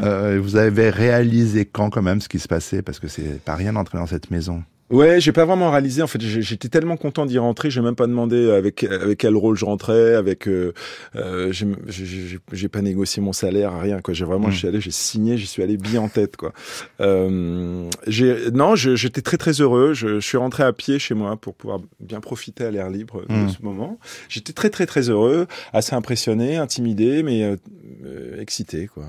[0.02, 2.82] Euh, Vous avez réalisé quand, quand même, ce qui se passait?
[2.82, 4.62] Parce que c'est pas rien d'entrer dans cette maison.
[4.90, 6.02] Ouais, j'ai pas vraiment réalisé.
[6.02, 9.56] En fait, j'étais tellement content d'y rentrer, j'ai même pas demandé avec avec quel rôle
[9.56, 10.74] je rentrais, avec euh,
[11.16, 14.12] euh, j'ai- pas négocié mon salaire, rien quoi.
[14.12, 14.52] J'ai vraiment, Mm.
[14.52, 16.52] je suis allé, j'ai signé, j'y suis allé bien en tête quoi.
[17.00, 19.94] Euh, j'ai non, j'étais très très heureux.
[19.94, 23.22] Je, je suis rentré à pied chez moi pour pouvoir bien profiter à l'air libre
[23.28, 23.48] de Mm.
[23.48, 23.98] ce moment.
[24.28, 27.42] J'étais très très très heureux, assez impressionné, intimidé, mais
[28.04, 29.04] euh, excité quoi.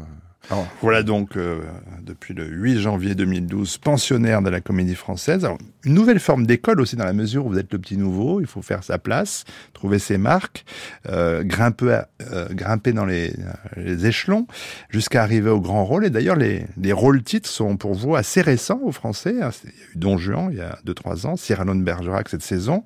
[0.52, 1.62] Alors, voilà donc, euh,
[2.02, 5.48] depuis le 8 janvier 2012, pensionnaire de la Comédie Française.
[5.84, 8.48] Une nouvelle forme d'école aussi dans la mesure où vous êtes le petit nouveau, il
[8.48, 10.66] faut faire sa place, trouver ses marques,
[11.10, 13.34] euh, grimper, euh, grimper dans les,
[14.06, 14.46] échelons
[14.90, 16.06] jusqu'à arriver au grand rôle.
[16.06, 19.42] Et d'ailleurs, les, les rôles titres sont pour vous assez récents aux Français.
[19.42, 19.50] hein.
[19.64, 22.44] Il y a eu Don Juan il y a 2-3 ans, Cyrano de Bergerac cette
[22.44, 22.84] saison.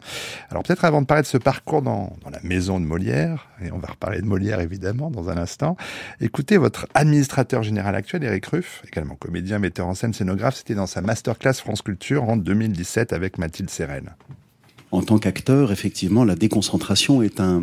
[0.50, 3.72] Alors peut-être avant de parler de ce parcours dans, dans la maison de Molière, et
[3.72, 5.76] on va reparler de Molière évidemment dans un instant,
[6.22, 10.88] écoutez votre administrateur général actuel, Eric Ruff, également comédien, metteur en scène, scénographe, c'était dans
[10.88, 14.16] sa masterclass France Culture en 2017 avec Mathilde Serrel.
[14.92, 17.62] En tant qu'acteur, effectivement, la déconcentration est un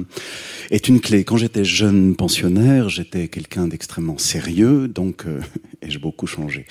[0.70, 1.24] est une clé.
[1.24, 5.40] Quand j'étais jeune pensionnaire, j'étais quelqu'un d'extrêmement sérieux, donc euh,
[5.82, 6.66] j'ai beaucoup changé.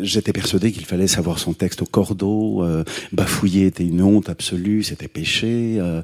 [0.00, 2.64] J'étais persuadé qu'il fallait savoir son texte au cordeau.
[2.64, 5.76] euh, bafouiller était une honte absolue, c'était péché.
[5.78, 6.02] euh,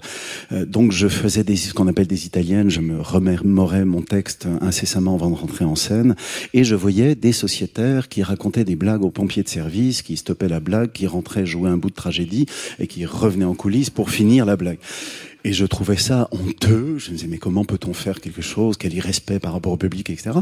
[0.52, 2.70] euh, donc je faisais des ce qu'on appelle des italiennes.
[2.70, 6.14] Je me remémorais mon texte incessamment avant de rentrer en scène,
[6.54, 10.48] et je voyais des sociétaires qui racontaient des blagues aux pompiers de service, qui stoppaient
[10.48, 12.46] la blague, qui rentraient jouer un bout de tragédie
[12.78, 14.78] et qui revenaient en coulisses pour finir la blague.
[15.44, 16.98] Et je trouvais ça honteux.
[16.98, 20.10] Je me disais, mais comment peut-on faire quelque chose Quel irrespect par rapport au public,
[20.10, 20.32] etc.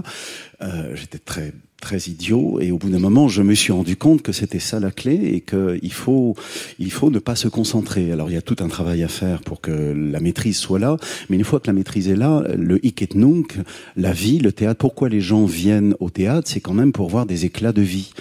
[0.60, 2.58] Euh, J'étais très très idiot.
[2.60, 5.14] Et au bout d'un moment, je me suis rendu compte que c'était ça la clé
[5.14, 6.34] et qu'il faut
[6.78, 8.12] il faut ne pas se concentrer.
[8.12, 10.96] Alors il y a tout un travail à faire pour que la maîtrise soit là.
[11.28, 13.58] Mais une fois que la maîtrise est là, le hic et nunc,
[13.96, 14.78] la vie, le théâtre.
[14.78, 18.12] Pourquoi les gens viennent au théâtre C'est quand même pour voir des éclats de vie.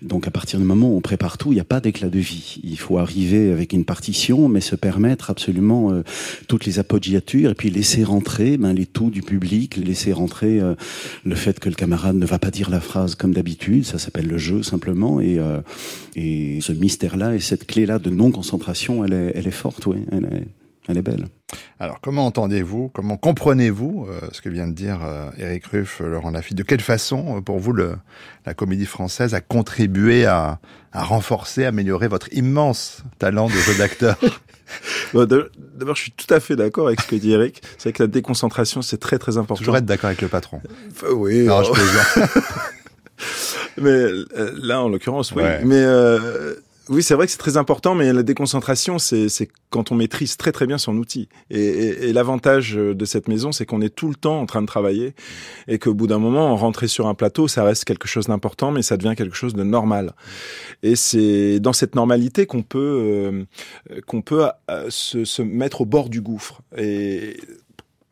[0.00, 2.18] Donc à partir du moment où on prépare tout, il n'y a pas d'éclat de
[2.18, 2.60] vie.
[2.64, 6.02] Il faut arriver avec une partition, mais se permettre absolument euh,
[6.48, 10.74] toutes les appoggiatures et puis laisser rentrer ben, les tout du public, laisser rentrer euh,
[11.24, 14.26] le fait que le camarade ne va pas dire la phrase comme d'habitude, ça s'appelle
[14.26, 15.60] le jeu simplement, et, euh,
[16.16, 20.24] et ce mystère-là et cette clé-là de non-concentration, elle est, elle est forte, oui, elle
[20.24, 20.46] est,
[20.88, 21.26] elle est belle.
[21.78, 26.08] Alors, comment entendez-vous, comment comprenez-vous euh, ce que vient de dire euh, Éric Ruff, euh,
[26.08, 27.96] Laurent Lafitte De quelle façon, euh, pour vous, le,
[28.46, 30.58] la comédie française a contribué à,
[30.92, 34.16] à renforcer, améliorer votre immense talent de jeu d'acteur?
[35.12, 37.60] Bon, D'abord, je suis tout à fait d'accord avec ce que dit Eric.
[37.76, 39.58] C'est vrai que la déconcentration, c'est très très important.
[39.58, 40.62] Toujours être d'accord avec le patron.
[40.90, 41.44] Enfin, oui.
[41.44, 41.64] Non, oh.
[41.64, 42.30] je plaisante.
[43.78, 44.24] Mais euh,
[44.60, 45.42] là, en l'occurrence, oui.
[45.42, 45.60] Ouais.
[45.64, 46.54] Mais euh,
[46.88, 50.36] oui, c'est vrai que c'est très important, mais la déconcentration, c'est c'est quand on maîtrise
[50.36, 51.28] très très bien son outil.
[51.48, 54.62] Et, et, et l'avantage de cette maison, c'est qu'on est tout le temps en train
[54.62, 55.14] de travailler
[55.68, 58.82] et qu'au bout d'un moment, rentrer sur un plateau, ça reste quelque chose d'important, mais
[58.82, 60.12] ça devient quelque chose de normal.
[60.82, 65.86] Et c'est dans cette normalité qu'on peut euh, qu'on peut euh, se, se mettre au
[65.86, 66.62] bord du gouffre.
[66.76, 67.36] Et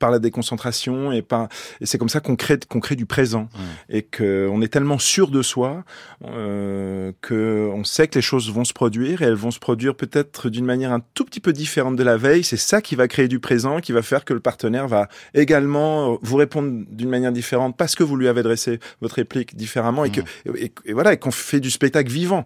[0.01, 1.49] par la déconcentration et par
[1.81, 3.49] et c'est comme ça qu'on crée qu'on crée du présent.
[3.89, 5.85] Et que on est tellement sûr de soi
[6.25, 9.95] euh, que on sait que les choses vont se produire et elles vont se produire
[9.95, 12.43] peut-être d'une manière un tout petit peu différente de la veille.
[12.43, 16.19] C'est ça qui va créer du présent qui va faire que le partenaire va également
[16.23, 20.11] vous répondre d'une manière différente parce que vous lui avez dressé votre réplique différemment et
[20.11, 20.23] que
[20.57, 22.45] et, et voilà et qu'on fait du spectacle vivant.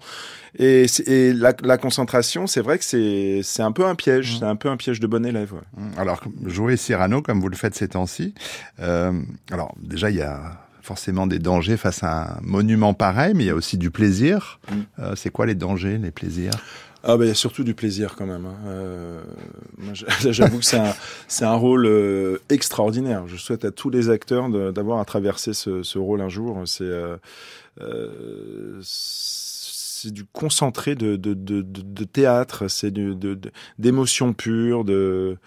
[0.59, 4.39] Et, et la, la concentration c'est vrai que c'est c'est un peu un piège.
[4.39, 5.61] C'est un peu un piège de bon élève ouais.
[5.97, 8.33] Alors, jouer Cyrano, comme vous le faites ces temps-ci,
[8.81, 9.13] euh,
[9.51, 13.47] alors déjà, il y a forcément des dangers face à un monument pareil, mais il
[13.47, 14.61] y a aussi du plaisir.
[14.71, 14.75] Mm.
[15.01, 16.53] Euh, c'est quoi les dangers, les plaisirs?
[17.07, 18.47] Ah ben il y a surtout du plaisir quand même.
[18.47, 18.57] hein.
[18.67, 19.23] Euh,
[20.31, 23.29] J'avoue que c'est un, rôle euh, extraordinaire.
[23.29, 26.63] Je souhaite à tous les acteurs d'avoir à traverser ce, ce rôle un jour.
[26.65, 28.81] C'est euh,
[30.05, 31.17] c'est du concentré de,
[32.05, 35.39] théâtre, c'est du- de, de, d'émotions pures, de,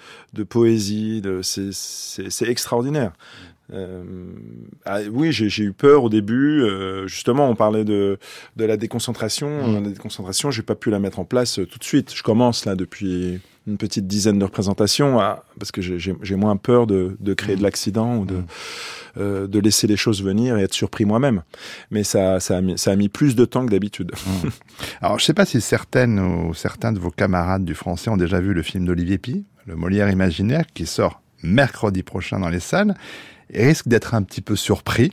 [0.50, 1.22] poésie.
[1.43, 3.13] C'est extraordinaire.
[3.73, 4.03] Euh,
[4.86, 6.62] ah, oui, j'ai eu peur au début.
[6.63, 8.17] euh, justement, on parlait de,
[8.56, 9.73] de la déconcentration.
[9.73, 12.13] La déconcentration, j'ai pas pu la mettre en place euh, tout de suite.
[12.15, 16.88] Je commence là depuis une petite dizaine de représentations à- parce que j'ai- moins peur
[16.88, 18.38] de, de créer de l'accident ou de,
[19.17, 21.43] euh, de laisser les choses venir et être surpris moi-même.
[21.91, 24.12] Mais ça, ça, a mis, ça a mis plus de temps que d'habitude.
[25.01, 28.39] Alors, je sais pas si certaines ou certains de vos camarades du français ont déjà
[28.39, 32.95] vu le film d'Olivier Pi, Le Molière imaginaire, qui sort mercredi prochain dans les salles,
[33.53, 35.12] risque d'être un petit peu surpris.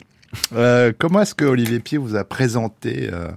[0.52, 3.28] Euh, comment est-ce que Olivier Pi vous a présenté euh,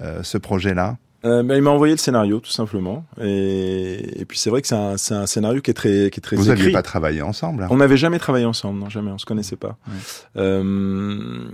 [0.00, 0.96] euh, ce projet-là?
[1.24, 3.04] Euh, ben, il m'a envoyé le scénario tout simplement.
[3.20, 4.74] Et, et puis c'est vrai que c'est
[5.14, 7.68] un, scénario qui est très, qui est très Vous n'aviez pas travaillé ensemble hein?
[7.70, 9.76] On n'avait jamais travaillé ensemble, non, jamais, on se connaissait pas.
[9.88, 9.94] Ouais.
[10.36, 11.48] Euh,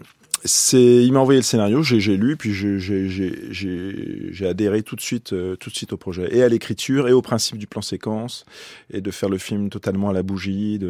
[0.72, 5.70] il m'a envoyé le scénario, j'ai, lu, puis j'ai, adhéré tout de suite, euh, tout
[5.70, 8.44] de suite au projet, et à l'écriture, et au principe du plan séquence,
[8.90, 10.81] et de faire le film totalement à la bougie,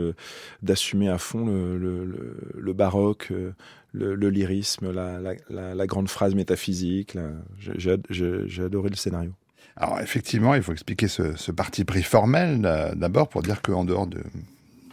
[0.62, 3.53] d'assumer à fond le, baroque, euh,
[3.93, 7.17] le, lyrisme, la, grande phrase métaphysique.
[7.59, 9.33] J'ai, j'ai, ad- j'ai- j'ai adoré le scénario.
[9.77, 14.07] Alors effectivement, il faut expliquer ce, parti pris formel euh, d'abord pour dire qu'en dehors
[14.07, 14.21] de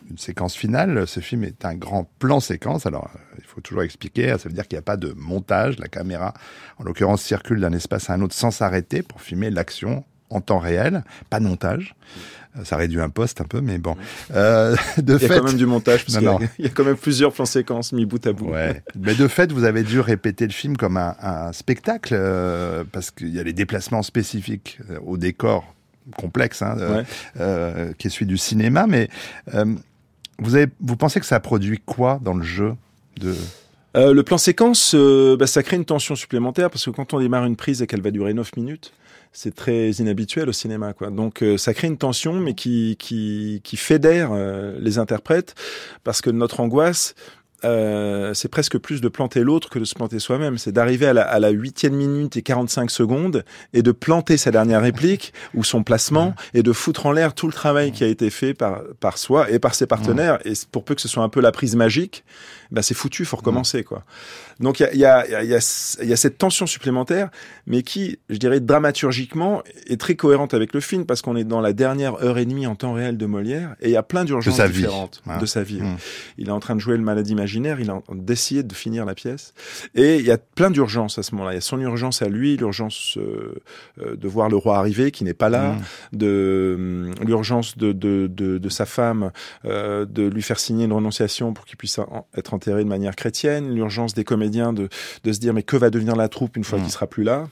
[0.09, 1.07] une séquence finale.
[1.07, 2.85] Ce film est un grand plan séquence.
[2.85, 3.11] Alors,
[3.59, 4.29] faut toujours expliquer.
[4.37, 5.77] Ça veut dire qu'il n'y a pas de montage.
[5.79, 6.33] La caméra,
[6.77, 10.59] en l'occurrence, circule d'un espace à un autre sans s'arrêter pour filmer l'action en temps
[10.59, 11.03] réel.
[11.29, 11.95] Pas de montage.
[12.57, 13.95] Euh, Ça réduit un poste un peu, mais bon.
[14.33, 16.47] Euh, de Il y a fait, quand même du montage, parce Non, y a- non.
[16.59, 18.49] il y a quand même plusieurs plans séquences mis bout à bout.
[18.51, 18.81] Ouais.
[18.95, 23.11] Mais de fait, vous avez dû répéter le film comme un, un spectacle, euh, parce
[23.11, 25.75] qu'il y a les déplacements spécifiques au décor
[26.17, 27.03] complexe, hein, Ouais.
[27.39, 28.87] euh, qui est celui du cinéma.
[28.87, 29.09] Mais
[30.39, 32.73] vous, avez, vous pensez que ça produit quoi dans le jeu?
[33.19, 33.35] De...
[33.97, 37.19] Euh, le plan séquence, euh, bah, ça crée une tension supplémentaire parce que quand on
[37.19, 38.93] démarre une prise et qu'elle va durer 9 minutes,
[39.33, 40.93] c'est très inhabituel au cinéma.
[40.93, 41.09] Quoi.
[41.09, 44.31] Donc euh, ça crée une tension, mais qui, qui, qui fédère
[44.79, 45.55] les interprètes
[46.03, 47.15] parce que notre angoisse,
[47.65, 50.57] euh, c'est presque plus de planter l'autre que de se planter soi-même.
[50.57, 54.51] C'est d'arriver à la, à la huitième minute et 45 secondes et de planter sa
[54.51, 58.07] dernière réplique ou son placement et de foutre en l'air tout le travail qui a
[58.07, 60.39] été fait par, par soi et par ses partenaires.
[60.45, 62.23] Et pour peu que ce soit un peu la prise magique,
[62.71, 63.83] ben c'est foutu, faut recommencer.
[63.83, 64.03] quoi.
[64.59, 66.67] Donc il y a, y, a, y, a, y a- il y a cette tension
[66.67, 67.29] supplémentaire,
[67.67, 71.61] mais qui, je dirais, dramaturgiquement, est très cohérente avec le film parce qu'on est dans
[71.61, 74.25] la dernière heure et demie en temps réel de Molière et il y a plein
[74.25, 75.81] d'urgences vie, différentes de sa vie.
[75.81, 75.97] Mm.
[76.37, 78.73] Il est en train de jouer le malade imaginaire, il est en train d'essayer de
[78.73, 79.53] finir la pièce.
[79.95, 81.53] Et il y a plein d'urgences à ce moment-là.
[81.53, 83.55] Il y a son urgence à lui, l'urgence euh,
[84.01, 86.17] euh, de voir le roi arriver qui n'est pas là, Mm.
[86.17, 89.31] de hum, l'urgence de, de, de, de sa femme
[89.65, 93.15] euh, de lui faire signer une renonciation pour qu'il puisse en- être enterré de manière
[93.15, 94.89] chrétienne, l'urgence des comédiens de,
[95.23, 96.81] de se dire mais que va devenir la troupe une fois Mm.
[96.83, 97.47] qu'il sera plus là?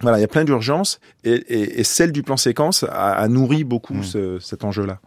[0.00, 3.28] Voilà, il y a plein d'urgences et, et, et celle du plan séquence a, a
[3.28, 4.02] nourri beaucoup Mm.
[4.02, 4.98] ce- cet enjeu-là.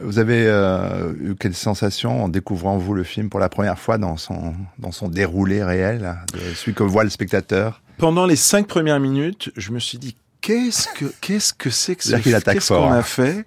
[0.00, 3.96] Vous avez euh, eu quelle sensation en découvrant, vous, le film pour la première fois
[3.98, 6.14] dans son, dans son déroulé réel,
[6.56, 7.80] celui que voit le spectateur?
[7.98, 12.04] Pendant les cinq premières minutes, je me suis dit qu'est-ce que qu'est-ce que c'est que
[12.04, 12.98] ce attaque qu'est-ce qu'on hein.
[12.98, 13.46] a fait?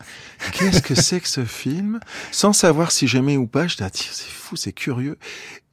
[0.54, 2.00] Qu'est-ce que c'est que ce film?
[2.32, 5.18] Sans savoir si j'aimais ou pas, je dis c'est fou, c'est curieux.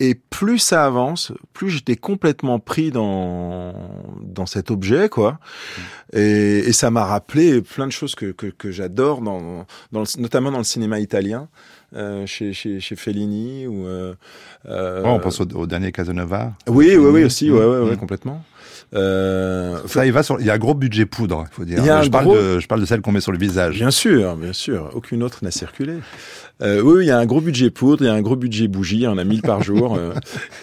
[0.01, 3.73] Et plus ça avance, plus j'étais complètement pris dans
[4.21, 5.39] dans cet objet quoi.
[6.13, 10.21] Et, et ça m'a rappelé plein de choses que que, que j'adore dans, dans le-
[10.21, 11.49] notamment dans le cinéma italien.
[11.95, 14.15] Euh, chez, chez, chez Fellini ou euh,
[14.65, 16.55] euh, Ouais, On pense au, au dernier Casanova.
[16.67, 17.55] oui oui oui aussi Mm.
[17.55, 17.99] ouais ouais, ouais Mm.
[17.99, 18.43] complètement
[18.95, 20.39] euh, Ça, il va sur.
[20.41, 21.79] Il y a un gros budget poudre, il faut dire.
[21.79, 23.39] Il y a je, parle gros- de, je parle de celle qu'on met sur le
[23.39, 23.75] visage.
[23.77, 24.91] Bien sûr, bien sûr.
[24.95, 25.95] Aucune autre n'a circulé.
[26.61, 28.69] Euh, oui, il y a un gros budget poudre, il y a un gros budget
[28.69, 29.97] bougie, on a 1000 par jour.
[29.97, 30.13] euh,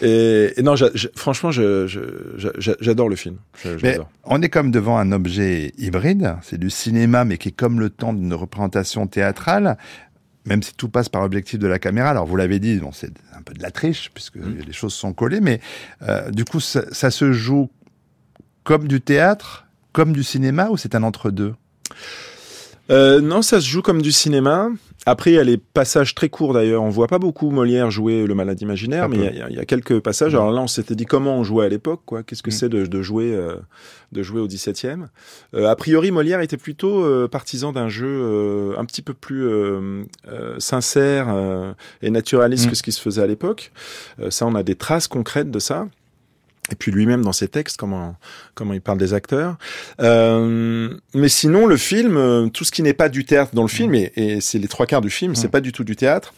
[0.01, 0.75] et, et non,
[1.15, 3.37] franchement, j'adore le film.
[3.83, 6.35] Mais on est comme devant un objet hybride.
[6.41, 9.77] C'est du cinéma, mais qui est comme le temps d'une représentation théâtrale.
[10.45, 12.09] Même si tout passe par objectif de la caméra.
[12.09, 14.59] Alors, vous l'avez dit, bon, c'est un peu de la triche, puisque Mm.
[14.65, 15.59] les choses sont collées, mais
[16.07, 17.69] euh, du coup, ça, ça se joue
[18.63, 21.53] comme du théâtre, comme du cinéma, ou c'est un entre-deux?
[22.91, 24.69] Euh, non, ça se joue comme du cinéma.
[25.05, 26.81] Après, il y a les passages très courts d'ailleurs.
[26.81, 29.99] On voit pas beaucoup Molière jouer le malade imaginaire, mais il y a- y, quelques
[29.99, 30.33] passages.
[30.33, 32.23] Alors là, on s'était dit comment on jouait à l'époque, quoi.
[32.23, 32.53] Qu'est-ce que Mm.
[32.53, 33.57] c'est de, de jouer, euh,
[34.11, 35.07] de jouer au 17e.
[35.53, 39.45] Euh, a priori, Molière était plutôt euh, partisan d'un jeu euh, un petit peu plus
[39.47, 42.69] euh, euh, sincère euh, et naturaliste Mm.
[42.71, 43.71] que ce qui se faisait à l'époque.
[44.19, 45.87] Euh, ça, on a des traces concrètes de ça.
[46.71, 48.15] Et puis lui-même dans ses textes, comment
[48.55, 49.57] comment il parle des acteurs.
[50.01, 53.67] Euh, mais sinon, le film, euh, tout ce qui n'est pas du théâtre dans le
[53.67, 55.51] film, et, et c'est les trois quarts du film, c'est Mm.
[55.51, 56.33] pas du tout du théâtre.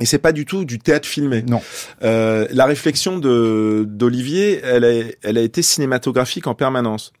[0.00, 1.42] Et c'est pas du tout du théâtre filmé.
[1.42, 1.60] Non.
[2.04, 7.12] Euh, la réflexion de d'Olivier, elle a, elle a été cinématographique en permanence.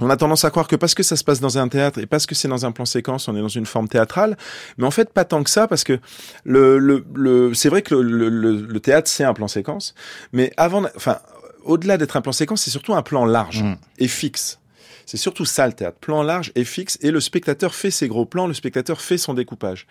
[0.00, 2.04] On a tendance à croire que parce que ça se passe dans un théâtre et
[2.06, 4.36] parce que c'est dans un plan séquence, on est dans une forme théâtrale.
[4.76, 5.98] Mais en fait, pas tant que ça, parce que
[6.44, 9.94] le, le, le c'est vrai que le, le, le théâtre c'est un plan séquence,
[10.32, 11.18] mais avant, enfin,
[11.66, 13.76] au-delà d'être un plan séquence, c'est surtout un plan large Mm.
[13.98, 14.58] et fixe.
[15.06, 18.26] C'est surtout ça le théâtre, plan large et fixe, et le spectateur fait ses gros
[18.26, 19.86] plans, le spectateur fait son découpage.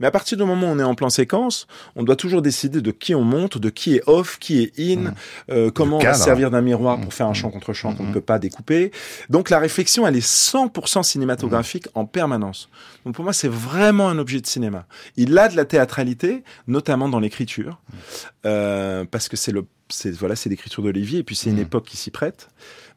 [0.00, 2.80] Mais à partir du moment où on est en plan séquence, on doit toujours décider
[2.82, 5.14] de qui on monte, de qui est off, qui est in, Mm.
[5.50, 8.12] euh, comment on va servir d'un miroir pour faire un champ contre champ qu'on ne
[8.12, 8.90] peut pas découper.
[9.30, 12.68] Donc la réflexion, elle est 100% cinématographique en permanence.
[13.04, 14.86] Donc pour moi, c'est vraiment un objet de cinéma.
[15.16, 17.80] Il a de la théâtralité, notamment dans l'écriture,
[18.44, 21.84] euh, parce que c'est le, c'est voilà, c'est l'écriture d'Olivier, et puis c'est une époque
[21.84, 22.48] qui s'y prête.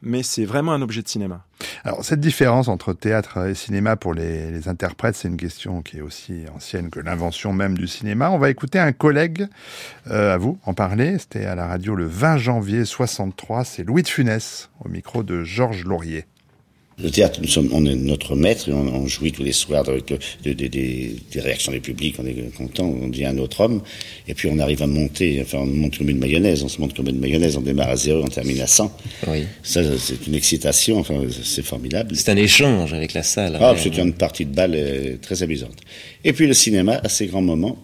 [0.02, 1.44] Mais c'est vraiment un objet de cinéma.
[1.84, 6.02] Alors, cette différence entre théâtre et cinéma pour les, interprètes, c'est une question qui est
[6.02, 8.30] aussi ancienne que l'invention même du cinéma.
[8.32, 9.48] On va écouter un collègue
[10.10, 11.18] euh, à vous en parler.
[11.20, 13.66] C'était à la radio le 20 janvier 63.
[13.66, 16.26] C'est Louis de Funès au micro de Georges Laurier.
[17.02, 19.88] Le théâtre, nous sommes, on est notre maître, et on, on jouit tous les soirs
[19.88, 23.38] avec le- de- de- des- des réactions du public, on est content, on devient un
[23.38, 23.82] autre homme,
[24.28, 26.94] et puis on arrive à monter, enfin on monte comme une mayonnaise, on se monte
[26.96, 28.92] comme une mayonnaise, on démarre à zéro, on termine à 100.
[29.28, 29.44] Oui.
[29.64, 32.16] Ça, c'est une excitation, enfin c'est formidable.
[32.16, 33.58] C'est un échange avec la salle.
[33.62, 33.84] Ah, après.
[33.84, 35.78] c'est une partie de balle euh, très amusante.
[36.26, 37.78] Et puis le cinéma a ses grands moments,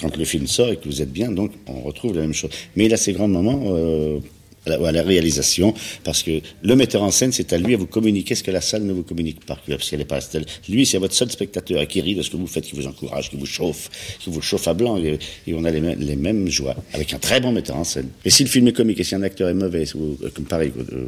[0.00, 2.50] quand le film sort et que vous êtes bien, donc on retrouve la même chose.
[2.76, 4.20] Mais il a ses grands moments euh,
[4.66, 7.76] à, la, à la réalisation, parce que le metteur en scène, c'est à lui à
[7.76, 10.44] vous communiquer ce que la salle ne vous communique pas, parce qu'elle est pas telle.
[10.68, 13.30] Lui, c'est votre seul spectateur qui rit de ce que vous faites, qui vous encourage,
[13.30, 15.18] qui vous chauffe, qui vous chauffe à blanc, et,
[15.52, 18.08] on a les, les mêmes joies, avec un très bon metteur en scène.
[18.24, 20.72] Et si le film est comique, et si un acteur est mauvais, euh, comme pareil,
[20.92, 21.06] euh,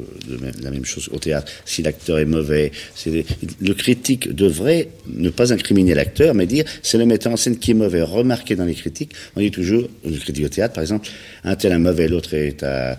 [0.62, 3.24] la même chose au théâtre, si l'acteur est mauvais, c'est
[3.60, 7.72] le critique devrait ne pas incriminer l'acteur, mais dire c'est le metteur en scène qui
[7.72, 8.02] est mauvais.
[8.02, 11.08] Remarquez dans les critiques, on dit toujours, le critique au théâtre par exemple,
[11.44, 12.98] un tel est mauvais, l'autre est à,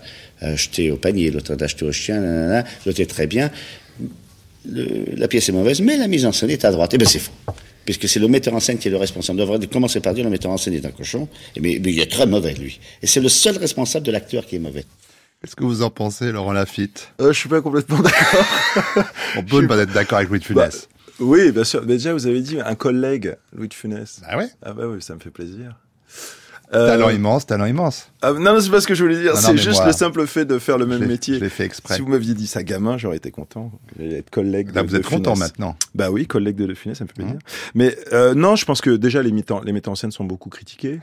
[0.52, 3.50] acheter au panier, l'autre est à acheter au chien, l'autre est très bien.
[4.66, 6.92] Le- la pièce est mauvaise, mais la mise en scène est à droite.
[6.94, 7.32] Eh bien c'est faux.
[7.84, 9.40] Puisque c'est le metteur en scène qui est le responsable.
[9.40, 11.92] On devrait commencer par dire le metteur en scène est un cochon, Eh mais, mais
[11.92, 12.80] il est très mauvais lui.
[13.02, 14.84] Et c'est le seul responsable de l'acteur qui est mauvais.
[15.42, 17.08] Qu'est-ce que vous en pensez, Laurent Lafitte?
[17.20, 18.46] Euh, je suis pas complètement d'accord.
[19.36, 20.88] On peut ne pas être d'accord avec Louis de Funès.
[21.20, 21.82] Oui, bien sûr.
[21.82, 24.22] Mais déjà, vous avez dit un collègue, Louis de Funès.
[24.26, 24.48] Ah ouais?
[24.62, 25.76] Ah bah oui, ça me fait plaisir.
[26.74, 28.10] Euh, Talent immense, talent immense.
[28.22, 29.36] ah, non, non, c'est pas ce que je voulais dire.
[29.36, 31.36] C'est juste moi, le simple fait de faire le même métier.
[31.36, 31.94] Je l'ai fait exprès.
[31.94, 33.70] Si vous m'aviez dit ça gamin, j'aurais été content.
[33.98, 35.76] J'allais être collègue Là, de vous êtes de content maintenant.
[35.94, 37.34] Bah oui, collègue de De Funès, ça me fait plaisir.
[37.34, 37.38] Mmh.
[37.74, 40.48] Mais euh, non, je pense que déjà les metteurs, les metteurs en scène sont beaucoup
[40.50, 40.98] critiqués,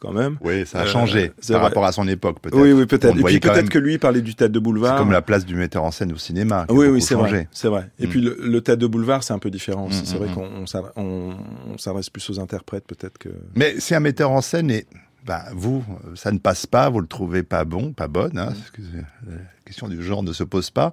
[0.00, 0.36] quand même.
[0.42, 1.68] Oui, ça a Euh, changé c'est par vrai.
[1.70, 2.58] rapport à son époque, peut-être.
[2.60, 3.16] Oui, oui, peut-être.
[3.18, 3.68] Et puis peut-être même.
[3.68, 4.96] que lui parlait du théâtre de boulevard.
[4.98, 6.66] C'est comme la place du metteur en scène au cinéma.
[6.68, 7.88] Oui, oui, c'est vrai, c'est vrai.
[7.98, 8.10] Et Mm.
[8.10, 10.02] puis le, théâtre de boulevard, c'est un peu différent aussi.
[10.02, 10.48] Mm, c'est vrai qu'on
[10.96, 13.28] on s'adresse- plus aux interprètes, peut-être que.
[13.54, 14.86] Mais si un metteur en scène est,
[15.24, 18.46] bah, vous, euh, ça ne passe pas, vous le trouvez pas bon, pas bonne, hein,
[18.56, 20.92] parce que c'est- la question du genre ne se pose pas.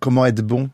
[0.00, 0.70] Comment être bon?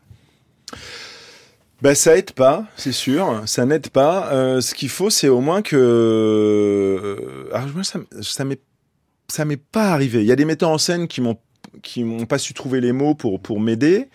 [1.81, 3.43] Ben ça aide pas, c'est sûr.
[3.45, 4.31] Ça n'aide pas.
[4.31, 5.75] Euh, ce qu'il faut, c'est au moins que.
[5.75, 8.61] euh, Alors moi, ça, ça m'est,
[9.27, 10.21] ça m'est pas arrivé.
[10.21, 11.37] Il y a des metteurs en scène qui m'ont
[11.83, 14.07] qui m'ont pas su trouver les mots pour pour m'aider,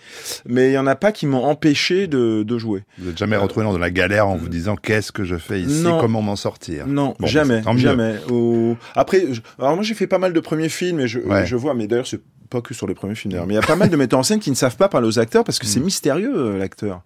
[0.46, 2.84] mais il y en a pas qui m'ont empêché de, de jouer.
[2.98, 5.60] Vous n'êtes jamais retrouvé dans de la galère en vous disant qu'est-ce que je fais
[5.60, 6.00] ici, Non.
[6.00, 6.86] comment m'en sortir?
[6.86, 8.14] Non, Bon, jamais, jamais.
[8.30, 11.46] Au- Après, je- alors moi j'ai fait pas mal de premiers films et je, Ouais.
[11.46, 13.62] je vois, mais d'ailleurs c'est pas que sur les premiers films d'ailleurs, mais il y
[13.62, 15.58] a pas mal de metteurs en scène qui ne savent pas parler aux acteurs parce
[15.58, 17.02] que c'est mystérieux euh, l'acteur.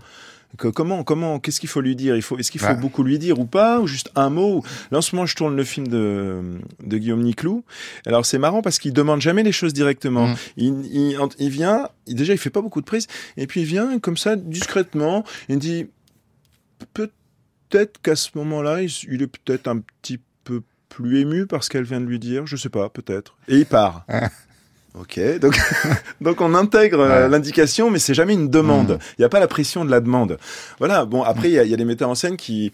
[0.59, 2.14] Que- comment, comment, qu'est-ce qu'il faut lui dire?
[2.16, 2.74] Il faut, est-ce qu'il faut Ouais.
[2.76, 4.62] beaucoup lui dire ou pas, ou juste un mot?
[4.90, 7.64] Là en ce moment je tourne le film de, de Guillaume Niclou.
[8.07, 10.28] Alors c'est marrant parce qu'il demande jamais les choses directement.
[10.28, 10.34] Mm.
[10.57, 13.66] Il, il, il vient, il- déjà il fait pas beaucoup de prises, et puis il
[13.66, 15.24] vient comme ça discrètement.
[15.48, 15.86] Il dit
[16.92, 21.70] peut-être qu'à ce moment-là, il, il est peut-être un petit peu plus ému par ce
[21.70, 23.36] qu'elle vient de lui dire, je sais pas, peut-être.
[23.48, 24.07] Et il part.
[24.99, 25.59] Ok, donc,
[26.20, 27.28] donc on intègre euh, Ouais.
[27.28, 28.92] l'indication, mais c'est jamais une demande.
[28.92, 28.99] Mm.
[29.18, 30.38] Il n'y a pas la pression de la demande.
[30.78, 32.72] Voilà, bon, après, il y, a- il y a des metteurs en scène qui,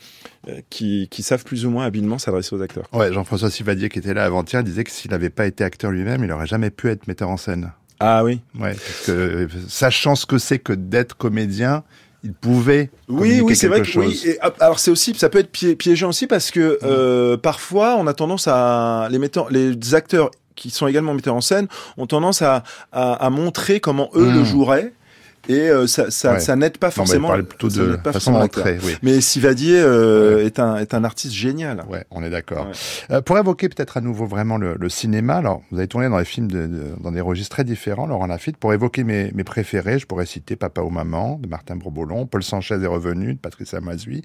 [0.49, 2.85] euh, qui, qui savent plus ou moins habilement s'adresser aux acteurs.
[2.93, 6.23] Ouais, Jean-François Sivadier qui était là avant-hier disait que s'il n'avait pas été acteur lui-même,
[6.23, 7.73] il n'aurait jamais pu être metteur en scène.
[8.01, 11.85] Ah oui Ouais, parce que euh, sachant ce que c'est que d'être comédien,
[12.23, 14.23] il pouvait Oui, oui, c'est vrai que oui.
[14.27, 18.07] Et, alors c'est aussi, ça peut être pié- piégeant aussi parce que euh, parfois on
[18.07, 20.31] a tendance à les metteurs, les acteurs
[20.61, 24.45] qui sont également metteurs en scène ont tendance à, à, à montrer comment eux le
[24.45, 24.93] joueraient
[25.49, 26.41] et euh, ça, ça, Ouais.
[26.41, 27.28] ça n'aide pas Non, mais forcément.
[27.28, 28.97] il parlait plutôt de pas façon d'entrer, oui.
[29.03, 30.45] Mais Sivadier euh, Ouais.
[30.47, 31.82] est un est un artiste génial.
[31.88, 32.66] Ouais, on est d'accord.
[32.66, 32.72] Ouais.
[33.16, 36.18] Euh, pour évoquer peut-être à nouveau vraiment le, le cinéma, alors vous avez tourné dans
[36.18, 38.57] des films de, de- dans des registres très différents, Laurent Lafitte.
[38.57, 42.43] Pour évoquer mes, mes préférés, je pourrais citer Papa ou Maman de Martin Bourboulon, Paul
[42.43, 44.22] Sanchez est revenu de Patrice Amazui,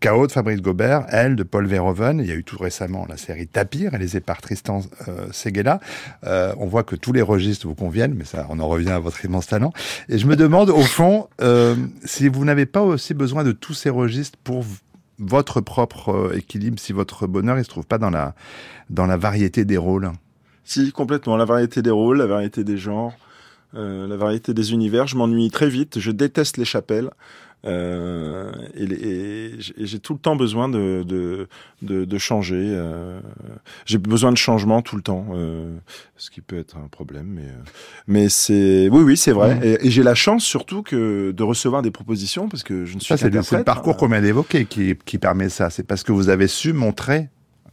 [0.00, 2.18] Chaos de Fabrice Gobert, Elle de Paul Verhoeven.
[2.20, 5.80] Il y a eu tout récemment la série Tapir, réalisée par Tristan euh, Seguela.
[6.24, 8.98] Euh, on voit que tous les registres vous conviennent, mais ça, on en revient à
[8.98, 9.72] votre immense talent.
[10.08, 13.74] Et je me demande au fond euh, si vous n'avez pas aussi besoin de tous
[13.74, 14.64] ces registres pour
[15.18, 18.34] votre propre euh, équilibre, si votre bonheur il se trouve pas dans la
[18.90, 20.10] dans la variété des rôles.
[20.64, 23.12] Si complètement, la variété des rôles, la variété des genres,
[23.74, 25.06] euh, la variété des univers.
[25.06, 26.00] Je m'ennuie très vite.
[26.00, 27.10] Je déteste les chapelles.
[27.66, 31.48] Euh, et, et j'ai- tout le temps besoin de, de,
[31.82, 32.56] de, de changer.
[32.74, 33.20] euh,
[33.86, 35.76] j'ai besoin de changement tout le temps, euh,
[36.16, 37.26] ce qui peut être un problème.
[37.28, 37.62] Mais, euh,
[38.06, 39.58] mais c'est oui, oui, c'est vrai.
[39.62, 43.00] Et, et j'ai la chance surtout que de recevoir des propositions parce que je ne
[43.00, 45.70] suis Ça, c'est le, parcours Euh, qu'on vient d'évoquer qui, qui permet ça.
[45.70, 47.28] C'est parce que vous avez su montrer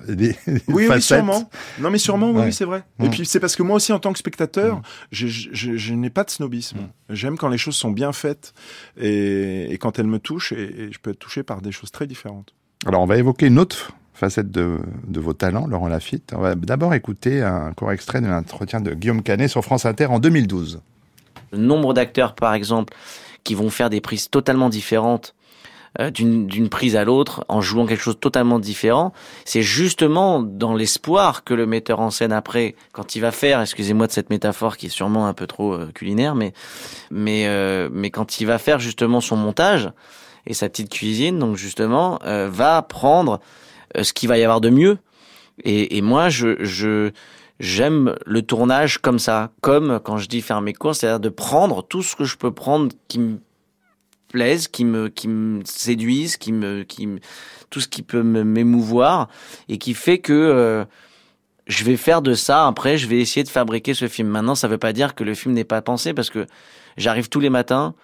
[0.08, 1.50] des, des Oui, oui, sûrement.
[1.80, 2.46] Non, mais sûrement, oui, Ouais.
[2.46, 2.84] oui, c'est vrai.
[3.00, 3.06] Mm.
[3.06, 4.82] Et puis c'est parce que moi aussi, en tant que spectateur, Mm.
[5.12, 6.78] je, je, je n'ai pas de snobisme.
[7.10, 8.54] J'aime quand les choses sont bien faites
[8.98, 11.92] et, et quand elles me touchent, et, et je peux être touché par des choses
[11.92, 12.54] très différentes.
[12.86, 14.78] Alors, on va évoquer une autre facette de,
[15.08, 16.34] de vos talents, Laurent Lafitte.
[16.36, 20.06] On va d'abord écouter un court extrait de l'entretien de Guillaume Canet sur France Inter
[20.08, 20.82] en 2012.
[21.52, 22.94] Le nombre d'acteurs, par exemple,
[23.44, 25.34] qui vont faire des prises totalement différentes
[26.00, 29.14] euh, d'une prise à l'autre en jouant quelque chose totalement différent.
[29.46, 34.08] C'est justement dans l'espoir que le metteur en scène après, quand il va faire, excusez-moi
[34.08, 36.54] de cette métaphore qui est sûrement un peu trop euh, culinaire, mais
[37.12, 39.92] mais euh, mais quand il va faire justement son montage
[40.48, 43.40] et sa petite cuisine, donc justement, euh, va prendre
[44.02, 44.98] ce qu'il va y avoir de mieux.
[45.64, 47.12] Et, et moi, je je
[47.60, 51.84] j'aime le tournage comme ça, comme quand je dis faire mes courses, c'est-à-dire de prendre
[51.84, 53.38] tout ce que je peux prendre qui me
[54.34, 57.08] plaise, qui me qui me séduise, qui me qui
[57.70, 59.30] tout ce qui peut m'émouvoir
[59.70, 60.84] et qui fait que euh,
[61.68, 62.68] je vais faire de ça.
[62.68, 64.28] Après, je vais essayer de fabriquer ce film.
[64.28, 66.46] Maintenant, ça veut pas dire que le film n'est pas pensé parce que
[66.98, 67.96] j'arrive tous les matins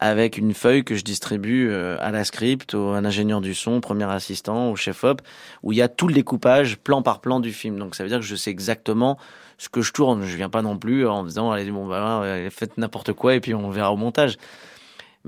[0.00, 3.80] avec une feuille que je distribue euh, à la script, au, à l'ingénieur du son,
[3.80, 5.22] premier assistant, au chef-op,
[5.62, 7.78] où il y a tout le découpage plan par plan du film.
[7.78, 9.18] Donc ça veut dire que je sais exactement
[9.58, 10.24] ce que je tourne.
[10.24, 13.40] Je viens pas non plus en disant allez bon bah voilà, faites n'importe quoi et
[13.40, 14.36] puis on verra au montage.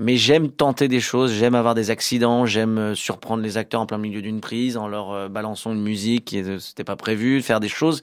[0.01, 3.85] Mais j'aime tenter des choses, j'aime avoir des accidents, j'aime euh, surprendre les acteurs en
[3.85, 7.39] plein milieu d'une prise en leur euh, balançant une musique qui est- c'était pas prévu,
[7.43, 8.01] faire des choses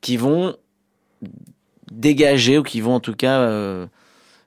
[0.00, 0.56] qui vont
[1.92, 3.86] dégager ou qui vont en tout cas euh,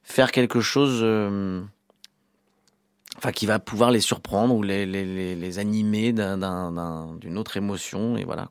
[0.04, 1.62] faire quelque chose, euh,
[3.18, 8.18] enfin qui va pouvoir les surprendre ou les, animer d'un- d'un- d'un- d'une autre émotion
[8.18, 8.50] et voilà.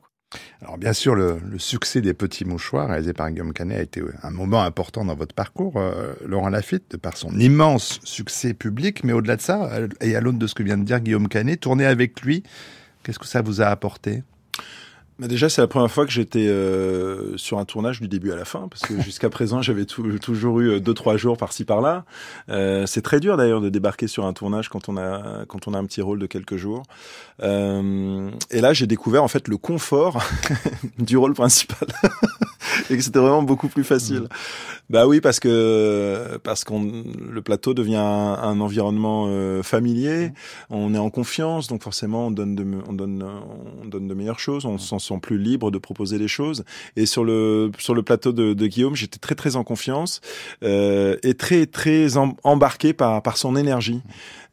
[0.61, 4.31] Alors bien sûr, le, succès des Petits Mouchoirs, réalisé par Guillaume Canet, a été un
[4.31, 9.03] moment important dans votre parcours, euh, Laurent Lafitte, de par son immense succès public.
[9.03, 11.27] Mais au-delà de ça, euh, et à l'aune de ce que vient de dire Guillaume
[11.27, 12.43] Canet, tourner avec lui,
[13.03, 14.23] qu'est-ce que ça vous a apporté?
[15.19, 18.35] Bah déjà, c'est la première fois que j'étais euh, sur un tournage du début à
[18.35, 21.65] la fin, parce que jusqu'à présent, j'avais tou- toujours eu euh, deux trois jours par-ci
[21.65, 22.03] par-là.
[22.49, 25.73] Euh, c'est très dur d'ailleurs de débarquer sur un tournage quand on a quand on
[25.75, 26.83] a un petit rôle de quelques jours.
[27.43, 30.23] Euh, et là, j'ai découvert en fait le confort
[30.97, 31.87] du rôle principal.
[32.89, 34.27] et que c'était vraiment beaucoup plus facile.
[34.89, 40.31] Bah oui, parce que parce qu'on le plateau devient un, un environnement euh, familier,
[40.71, 43.23] on est en confiance, donc forcément on donne de on donne
[43.81, 46.63] on donne de meilleures choses, on s'en sent plus libre de proposer des choses.
[46.95, 50.21] Et sur le sur le plateau de, Guillaume, j'étais très très en confiance
[50.63, 54.01] euh, et très très em- embarqué par par son énergie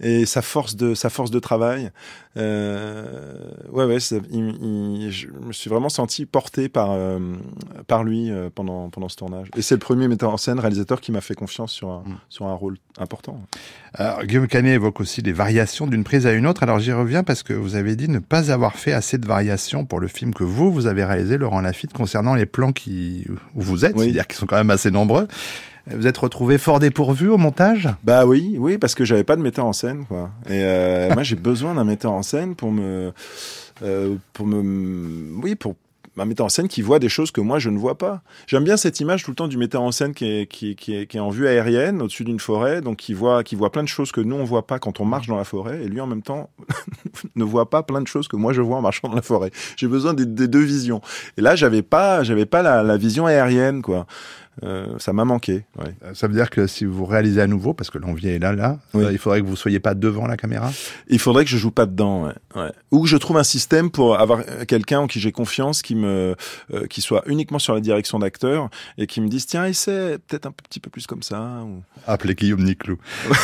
[0.01, 1.91] et sa force de sa force de travail.
[2.37, 3.05] Euh,
[3.73, 7.19] ouais ouais, ça- il- il- je me suis vraiment senti porté par euh,
[7.87, 9.49] par lui euh, pendant pendant ce tournage.
[9.57, 12.47] Et c'est le premier metteur en scène réalisateur qui m'a fait confiance sur un sur
[12.47, 13.41] un rôle important.
[13.95, 16.63] Alors, Guillaume Canet évoque aussi les variations d'une prise à une autre.
[16.63, 19.85] Alors j'y reviens parce que vous avez dit ne pas avoir fait assez de variations
[19.85, 23.61] pour le film que vous, vous avez réalisé, Laurent Lafitte, concernant les plans qui, où
[23.61, 24.05] vous êtes, Oui.
[24.05, 25.27] c'est-à-dire qui sont quand même assez nombreux.
[25.87, 27.89] Vous êtes retrouvé fort dépourvu au montage?
[28.05, 30.31] Bah oui, oui, parce que j'avais pas de metteur en scène, quoi.
[30.47, 33.13] Et euh, moi, j'ai besoin d'un metteur en scène pour me,
[33.83, 35.75] euh, pour me, oui, pour
[36.21, 38.23] un metteur en scène qui voit des choses que moi je ne vois pas.
[38.47, 40.75] J'aime bien cette image tout le temps du metteur en scène qui est, qui est,
[40.75, 43.71] qui est, qui est en vue aérienne au-dessus d'une forêt, donc qui voit, qui voit
[43.73, 45.89] plein de choses que nous on voit pas quand on marche dans la forêt, et
[45.89, 46.51] lui en même temps
[47.37, 49.51] ne voit pas plein de choses que moi je vois en marchant dans la forêt.
[49.77, 51.01] J'ai besoin des, des deux visions.
[51.37, 54.07] Et là, j'avais pas, j'avais pas la, la vision aérienne, quoi.
[54.63, 55.65] Euh, ça m'a manqué.
[55.79, 55.95] Ouais.
[56.15, 58.79] Ça veut dire que si vous réalisez à nouveau, parce que l'envie est là, là,
[58.95, 59.05] Oui.
[59.05, 60.71] euh, il faudrait que vous soyez pas devant la caméra?
[61.09, 62.33] Il faudrait que je joue pas dedans, ouais.
[62.57, 62.73] ouais.
[62.91, 65.95] Ou que je trouve un système pour avoir euh, quelqu'un en qui j'ai confiance, qui
[65.95, 66.35] me,
[66.75, 70.47] euh, qui soit uniquement sur la direction d'acteur et qui me dise tiens essaie peut-être
[70.47, 71.63] un petit peu plus comme ça.
[71.65, 71.83] Ou...
[72.07, 72.99] Appelez Guillaume Niclou.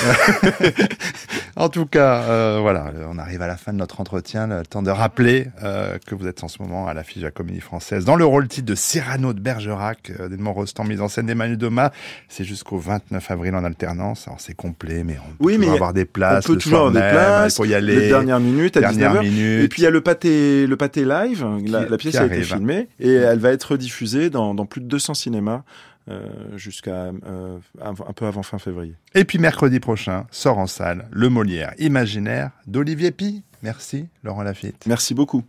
[1.57, 4.47] en tout cas, euh, voilà, on arrive à la fin de notre entretien.
[4.47, 7.31] Le temps de rappeler euh, que vous êtes en ce moment à l'affiche de la
[7.31, 11.06] Comédie Française dans le rôle titre de Cyrano de Bergerac, euh, d'Edmond Rostand, mise en
[11.09, 11.91] scène d'Emmanuel Domas.
[12.29, 14.27] C'est jusqu'au 29 avril en alternance.
[14.29, 16.49] Alors c'est complet, mais on peut Oui, mais avoir des places.
[16.49, 17.61] on peut toujours avoir des même, places.
[17.65, 17.97] Il y aller.
[17.97, 19.23] Les dernières minutes à Dernière 19h.
[19.23, 19.65] minute.
[19.65, 21.45] Et puis il y a le pâté, le pâté live.
[21.67, 24.81] La, Qui- la pièce a été filmée et elle va être diffusée dans, dans plus
[24.81, 25.63] de 200 cinémas
[26.09, 26.21] euh,
[26.57, 28.95] jusqu'à euh, un peu avant fin février.
[29.15, 33.43] Et puis mercredi prochain, sort en salle le Molière imaginaire d'Olivier Pi.
[33.63, 34.85] Merci, Laurent Lafitte.
[34.87, 35.43] Merci beaucoup.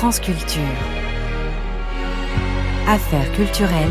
[0.00, 0.62] France Culture.
[2.88, 3.90] Affaires culturelles.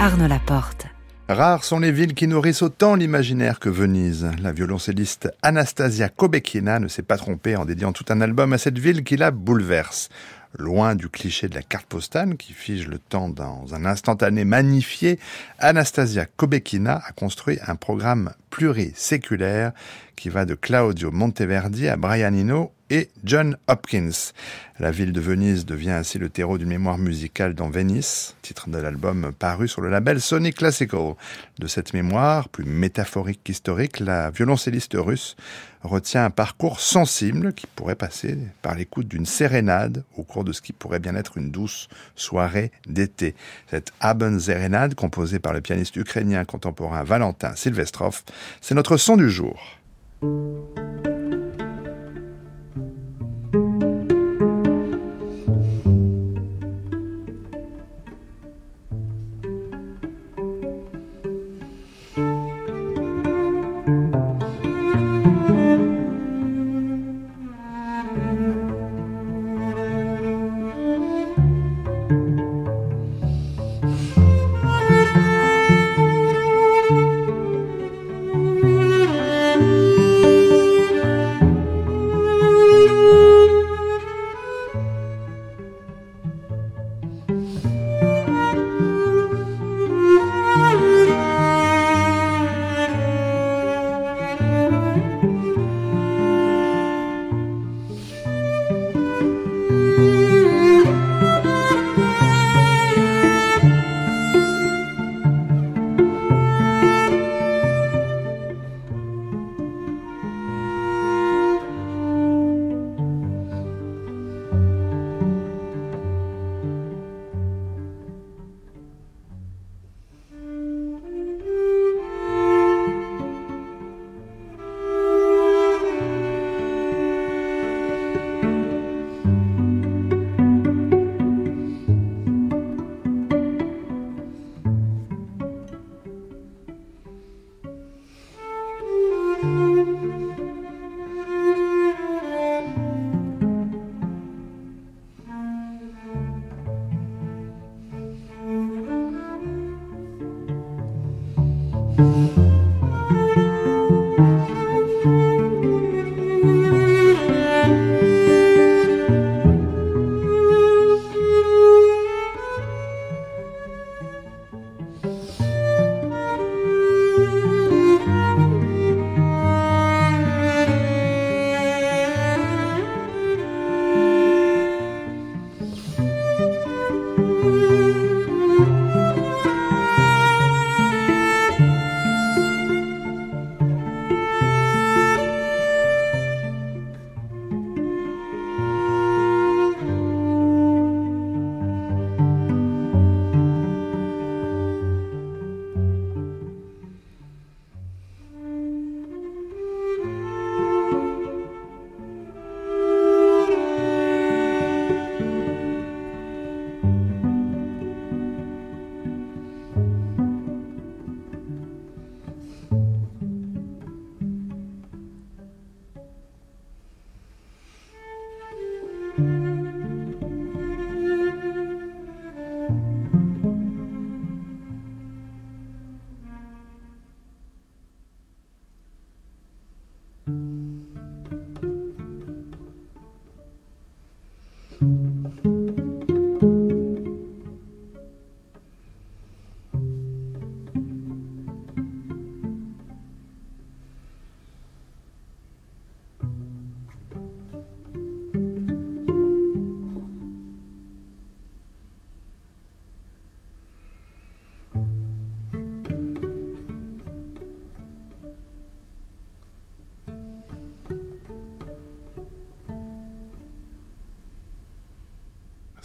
[0.00, 0.86] Arnaud Laporte.
[1.28, 4.28] Rares sont les villes qui nourrissent autant l'imaginaire que Venise.
[4.42, 8.80] La violoncelliste Anastasia Kobekina ne s'est pas trompée en dédiant tout un album à cette
[8.80, 10.08] ville qui la bouleverse.
[10.58, 15.20] Loin du cliché de la carte postale qui fige le temps dans un instantané magnifié,
[15.60, 19.70] Anastasia Kobekina a construit un programme pluriséculaire
[20.20, 24.32] qui va de Claudio Monteverdi à Brian Eno et John Hopkins.
[24.78, 28.76] La ville de Venise devient ainsi le terreau d'une mémoire musicale dans Venice, titre de
[28.76, 31.14] l'album paru sur le label Sony Classical.
[31.58, 35.36] De cette mémoire, plus métaphorique qu'historique, la violoncelliste russe
[35.84, 40.60] retient un parcours sensible qui pourrait passer par l'écoute d'une sérénade au cours de ce
[40.60, 43.34] qui pourrait bien être une douce soirée d'été.
[43.70, 48.22] Cette Abendserenade, composée par le pianiste ukrainien contemporain Valentin Silvestrov,
[48.60, 49.80] c'est notre son du jour.
[50.22, 51.09] Thank you.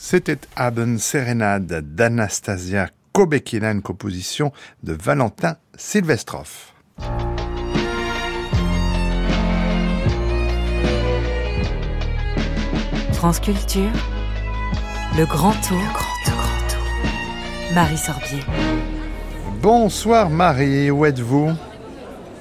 [0.07, 4.51] C'était Abend Serenade d'Anastasia Kobekina, une composition
[4.83, 6.47] de Valentin Silvestrov.
[13.13, 13.89] France Culture,
[15.17, 17.73] le grand tour, grand tour, grand tour.
[17.73, 18.43] Marie Sorbier.
[19.59, 21.51] Bonsoir Marie, où êtes-vous?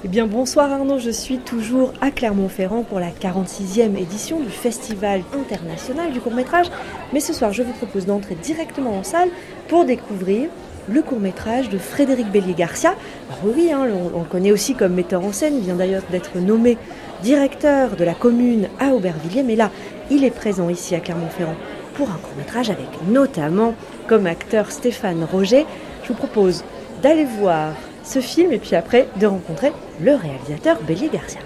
[0.06, 5.22] Eh bien bonsoir Arnaud, je suis toujours à Clermont-Ferrand pour la 46e édition du Festival
[5.32, 6.66] international du court-métrage.
[7.14, 9.30] Mais ce soir, je vous propose d'entrer directement en salle
[9.66, 10.50] pour découvrir
[10.90, 12.94] le court-métrage de Frédéric Bélier-Garcia.
[13.30, 16.02] Alors oui, hein, on, on le connaît aussi comme metteur en scène, il vient d'ailleurs
[16.10, 16.76] d'être nommé
[17.22, 19.70] directeur de la commune à Aubervilliers, mais là,
[20.10, 21.56] il est présent ici à Clermont-Ferrand
[21.94, 23.74] pour un court-métrage avec notamment
[24.06, 25.64] comme acteur Stéphane Roger.
[26.02, 26.62] Je vous propose
[27.02, 27.72] d'aller voir
[28.04, 31.40] ce film et puis après de rencontrer le réalisateur Bélier Garcia.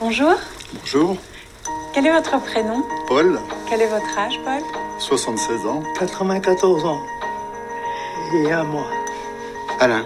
[0.00, 0.32] Bonjour,
[0.80, 1.16] Bonjour,
[1.94, 2.82] quel est votre prénom?
[3.08, 3.38] Paul,
[3.68, 4.60] Quel est votre âge, Paul?
[4.98, 5.82] 76 ans.
[5.98, 6.98] 94 ans.
[8.44, 8.84] Et à moi.
[9.80, 10.04] Alain,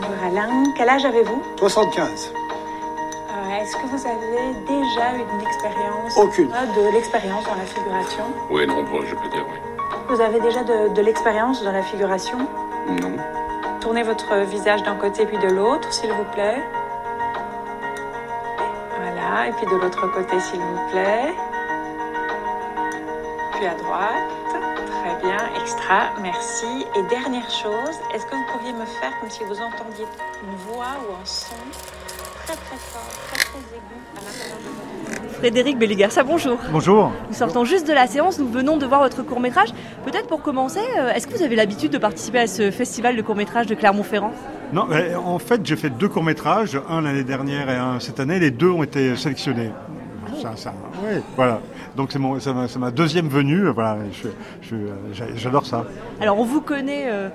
[0.00, 1.42] Bonjour Alain, quel âge avez-vous?
[1.58, 2.32] 75.
[2.32, 6.16] Euh, Est-ce que vous avez déjà eu une expérience?
[6.16, 6.50] Aucune.
[6.52, 8.24] euh, De l'expérience dans la figuration?
[8.50, 9.58] Oui, nombreux, je peux dire oui.
[10.08, 12.38] Vous avez déjà de, de l'expérience dans la figuration?
[12.88, 13.16] Non.
[13.86, 16.60] Tournez votre visage d'un côté puis de l'autre, s'il vous plaît.
[18.96, 21.32] Voilà, et puis de l'autre côté, s'il vous plaît.
[23.52, 24.10] Puis à droite.
[24.86, 26.84] Très bien, extra, merci.
[26.96, 30.06] Et dernière chose, est-ce que vous pourriez me faire comme si vous entendiez
[30.42, 31.54] une voix ou un son
[32.44, 36.58] très très fort, très très aigu à l'intérieur de votre Frédéric Belligarça, bonjour.
[36.72, 37.12] Bonjour.
[37.28, 39.68] Nous sortons juste de la séance, nous venons de voir votre court-métrage.
[40.04, 43.22] Peut-être pour commencer, euh, est-ce que vous avez l'habitude de participer à ce festival de
[43.22, 44.32] court-métrage de Clermont-Ferrand?
[44.72, 44.86] Non,
[45.24, 48.38] en fait, j'ai fait deux courts-métrages, un l'année dernière et un cette année.
[48.38, 49.70] Les deux ont été sélectionnés.
[50.42, 50.74] Ça, ça,
[51.04, 51.60] ouais, voilà.
[51.96, 53.68] Donc c'est mon, c'est ma, ma deuxième venue.
[53.68, 54.28] Voilà, je,
[54.60, 54.76] je,
[55.12, 55.84] j'a- j'adore ça.
[56.20, 57.28] Alors on vous connaît euh,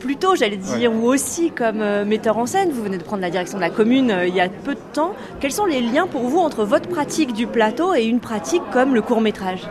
[0.00, 2.70] plutôt, j'allais dire, ou aussi comme euh, metteur en scène.
[2.72, 4.80] Vous venez de prendre la direction de la commune euh, il y a peu de
[4.92, 5.12] temps.
[5.38, 8.94] Quels sont les liens pour vous entre votre pratique du plateau et une pratique comme
[8.94, 9.68] le court-métrage?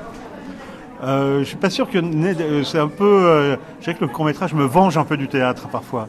[1.03, 3.05] Euh, je suis pas sûr que euh, c'est un peu.
[3.05, 6.07] Euh, je dirais que le court métrage me venge un peu du théâtre parfois.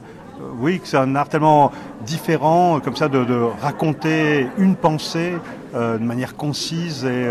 [0.59, 1.71] Oui, que c'est un art tellement
[2.05, 5.35] différent, comme ça, de, de raconter une pensée
[5.75, 7.29] de manière concise et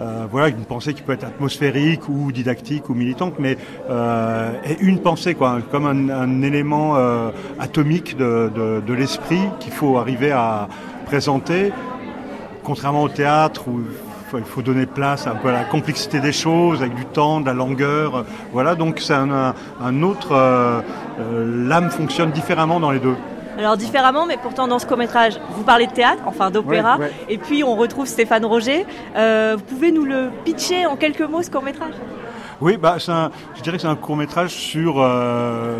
[0.00, 3.58] euh, voilà, une pensée qui peut être atmosphérique ou didactique ou militante, mais
[3.90, 10.68] euh, une pensée, quoi, comme un, élément euh, atomique de, l'esprit qu'il faut arriver à
[11.04, 11.72] présenter
[12.64, 13.80] contrairement au théâtre où
[14.34, 18.24] il faut donner place à la complexité des choses, avec du temps, de la longueur.
[18.52, 20.82] Voilà, donc c'est un, autre.
[21.18, 23.16] L'âme fonctionne différemment dans les deux.
[23.60, 27.12] Alors différemment, mais pourtant dans ce court-métrage, vous parlez de théâtre, enfin d'opéra, Ouais, ouais.
[27.28, 28.86] et puis on retrouve Stéphane Roger.
[29.16, 31.92] Euh, vous pouvez nous le pitcher en quelques mots ce court-métrage?
[32.62, 35.74] Oui, bah, un- je dirais que c'est un court métrage sur euh,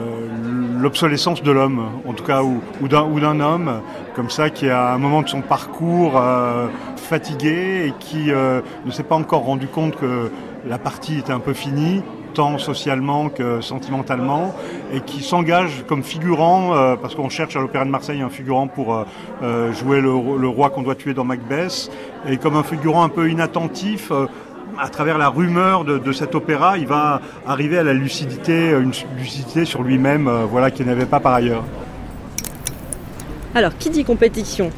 [0.79, 3.81] l'obsolescence de l'homme, en tout cas, ou, d'un ou d'un homme,
[4.15, 6.67] comme ça, qui à un moment de son parcours euh,
[6.97, 10.31] fatigué et qui euh, ne s'est pas encore rendu compte que
[10.69, 12.03] la partie était un peu finie
[12.33, 14.55] tant socialement que sentimentalement,
[14.93, 18.67] et qui s'engage comme figurant, euh, parce qu'on cherche à l'Opéra de Marseille un figurant
[18.67, 19.05] pour euh,
[19.43, 21.91] euh, jouer le, roi qu'on doit tuer dans Macbeth,
[22.29, 24.13] et comme un figurant un peu inattentif,
[24.79, 29.65] à travers la rumeur de, cet opéra, il va arriver à la lucidité, une lucidité
[29.65, 31.65] sur lui-même, voilà, qu'il n'avait pas par ailleurs.
[33.55, 34.71] Alors, qui dit compétition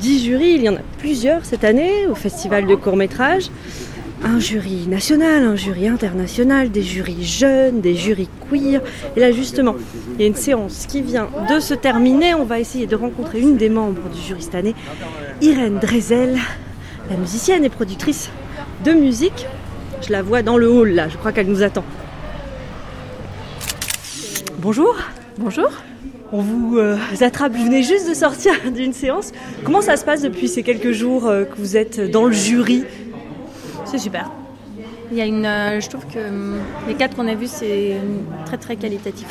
[0.00, 3.50] dit jury, il y en a plusieurs cette année au festival de court-métrage.
[4.22, 8.82] Un jury national, un jury international, des jurys jeunes, des jurys queer.
[9.16, 9.76] Et là, justement,
[10.14, 12.34] il y a une séance qui vient de se terminer.
[12.34, 14.74] On va essayer de rencontrer une des membres du jury cette année,
[15.40, 16.38] Irène Drezel,
[17.08, 18.30] la musicienne et productrice
[18.84, 19.46] de musique.
[20.06, 21.84] Je la vois dans le hall là, je crois qu'elle nous attend.
[24.58, 24.96] Bonjour.
[25.38, 25.70] Bonjour.
[26.32, 29.32] On vous euh, attrape, vous venez juste de sortir d'une séance.
[29.64, 32.84] Comment ça se passe depuis ces quelques jours euh, que vous êtes dans le jury?
[33.90, 34.30] C'est super.
[35.10, 37.96] Il y a une, euh, je trouve que hum, les quatre qu'on a vus, c'est
[38.46, 39.26] très très qualitatif.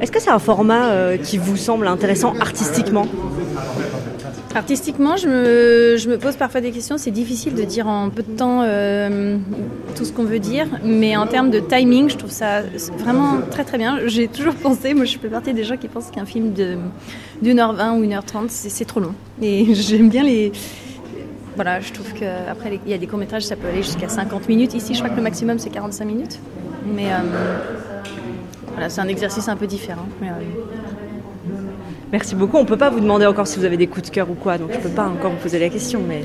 [0.00, 3.06] Est-ce que c'est un format euh, qui vous semble intéressant artistiquement?
[4.56, 6.98] Artistiquement, je me, je me pose parfois des questions.
[6.98, 9.36] C'est difficile de dire en peu de temps euh,
[9.94, 12.62] tout ce qu'on veut dire, mais en termes de timing, je trouve ça
[12.98, 14.00] vraiment très très bien.
[14.06, 16.52] J'ai toujours pensé, moi je fais partie des gens qui pensent qu'un film
[17.42, 19.14] d'une heure vingt ou une heure trente, c'est trop long.
[19.40, 20.50] Et j'aime bien les.
[21.56, 24.74] Voilà, je trouve qu'après, il y a des courts-métrages, ça peut aller jusqu'à 50 minutes.
[24.74, 26.38] Ici, je crois que le maximum, c'est 45 minutes.
[26.86, 27.16] Mais euh,
[28.72, 30.06] voilà, c'est un exercice un peu différent.
[30.20, 30.32] Mais, euh,
[32.12, 32.56] Merci beaucoup.
[32.56, 34.58] On peut pas vous demander encore si vous avez des coups de cœur ou quoi,
[34.58, 36.22] donc je peux pas encore vous poser la question, mais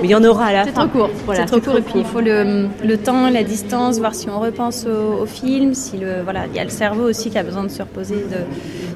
[0.00, 0.88] mais il y en aura à la C'est fin.
[0.88, 1.10] trop court.
[1.24, 1.78] Voilà, c'est trop court.
[1.78, 5.26] Et puis il faut le, le temps, la distance, voir si on repense au, au
[5.26, 5.72] film.
[5.74, 8.16] Si le voilà, il y a le cerveau aussi qui a besoin de se reposer.
[8.16, 8.38] De...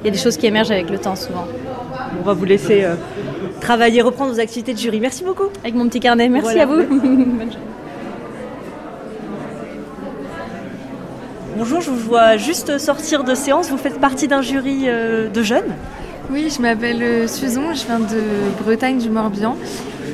[0.01, 1.45] Il y a des choses qui émergent avec le temps souvent.
[2.19, 2.95] On va vous laisser euh,
[3.65, 4.99] travailler, reprendre vos activités de jury.
[4.99, 5.49] Merci beaucoup.
[5.63, 6.29] Avec mon petit carnet.
[6.29, 6.63] Merci Voilà.
[6.63, 6.83] à vous.
[6.87, 7.57] Bonne journée.
[11.57, 13.69] Bonjour, je vous vois juste sortir de séance.
[13.69, 15.73] Vous faites partie d'un jury euh, de jeunes?
[16.29, 18.21] Oui, je m'appelle euh, Suzon, je viens de
[18.63, 19.55] Bretagne, du Morbihan.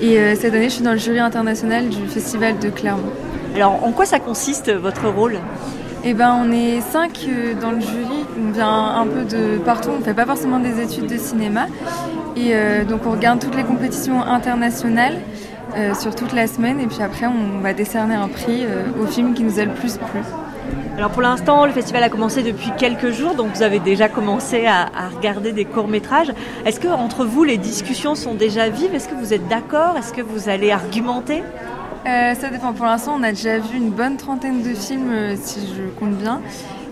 [0.02, 3.12] Et euh, cette année, je suis dans le jury international du festival de Clermont.
[3.56, 5.40] Alors, en quoi ça consiste, votre rôle?
[6.04, 8.26] Eh ben, on est cinq euh, dans le jury.
[8.36, 9.90] On vient un peu de partout.
[9.96, 11.68] On ne fait pas forcément des études de cinéma.
[12.36, 15.20] Et euh, donc, on regarde toutes les compétitions internationales
[15.78, 16.80] euh, sur toute la semaine.
[16.80, 18.66] Et puis après, on va décerner un prix
[19.00, 20.22] au film qui nous a le plus plu.
[20.98, 24.68] Alors pour l'instant, le festival a commencé depuis quelques jours, donc vous avez déjà commencé
[24.68, 26.32] à, à regarder des courts-métrages.
[26.66, 28.94] Est-ce que entre vous, les discussions sont déjà vives?
[28.94, 29.96] Est-ce que vous êtes d'accord?
[29.98, 31.44] Est-ce que vous allez argumenter?
[32.06, 32.74] Euh, ça dépend.
[32.74, 36.16] Pour l'instant, on a déjà vu une bonne trentaine de films, euh, si je compte
[36.18, 36.42] bien.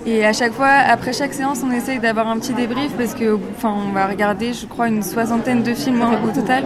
[0.06, 3.38] Et à chaque fois, après chaque séance, on essaye d'avoir un petit débrief parce que,
[3.58, 6.64] enfin, on va regarder, je crois, une soixantaine de films au total.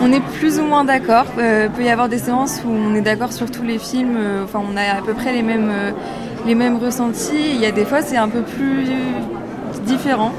[0.00, 1.24] On est plus ou moins d'accord.
[1.38, 4.16] Euh, peut y avoir des séances où on est d'accord sur tous les films.
[4.54, 5.72] on a à peu près les mêmes,
[6.46, 7.52] les mêmes ressentis.
[7.54, 8.86] Il y a des fois, c'est un peu plus
[9.86, 10.32] différent.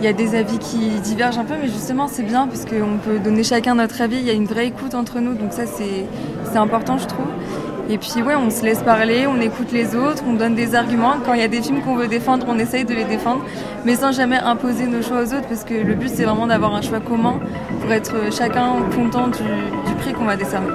[0.00, 2.98] Il y a des avis qui divergent un peu, mais justement, c'est bien parce qu'on
[3.04, 4.18] peut donner chacun notre avis.
[4.18, 6.04] Il y a une vraie écoute entre nous, donc ça, c'est
[6.50, 7.26] c'est important, je trouve.
[7.90, 11.14] Et puis, ouais, on se laisse parler, on écoute les autres, on donne des arguments.
[11.24, 13.42] Quand il y a des films qu'on veut défendre, on essaye de les défendre,
[13.86, 16.74] mais sans jamais imposer nos choix aux autres, parce que le but, c'est vraiment d'avoir
[16.74, 17.40] un choix commun
[17.80, 20.68] pour être chacun content du, du prix qu'on va décerner.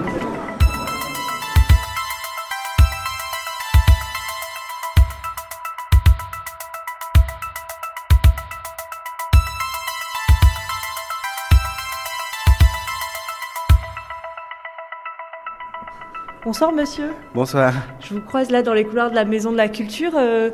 [16.54, 17.06] Bonsoir monsieur.
[17.34, 17.74] Bonsoir.
[18.00, 20.12] Je vous croise là dans les couloirs de la Maison de la Culture.
[20.16, 20.52] Euh,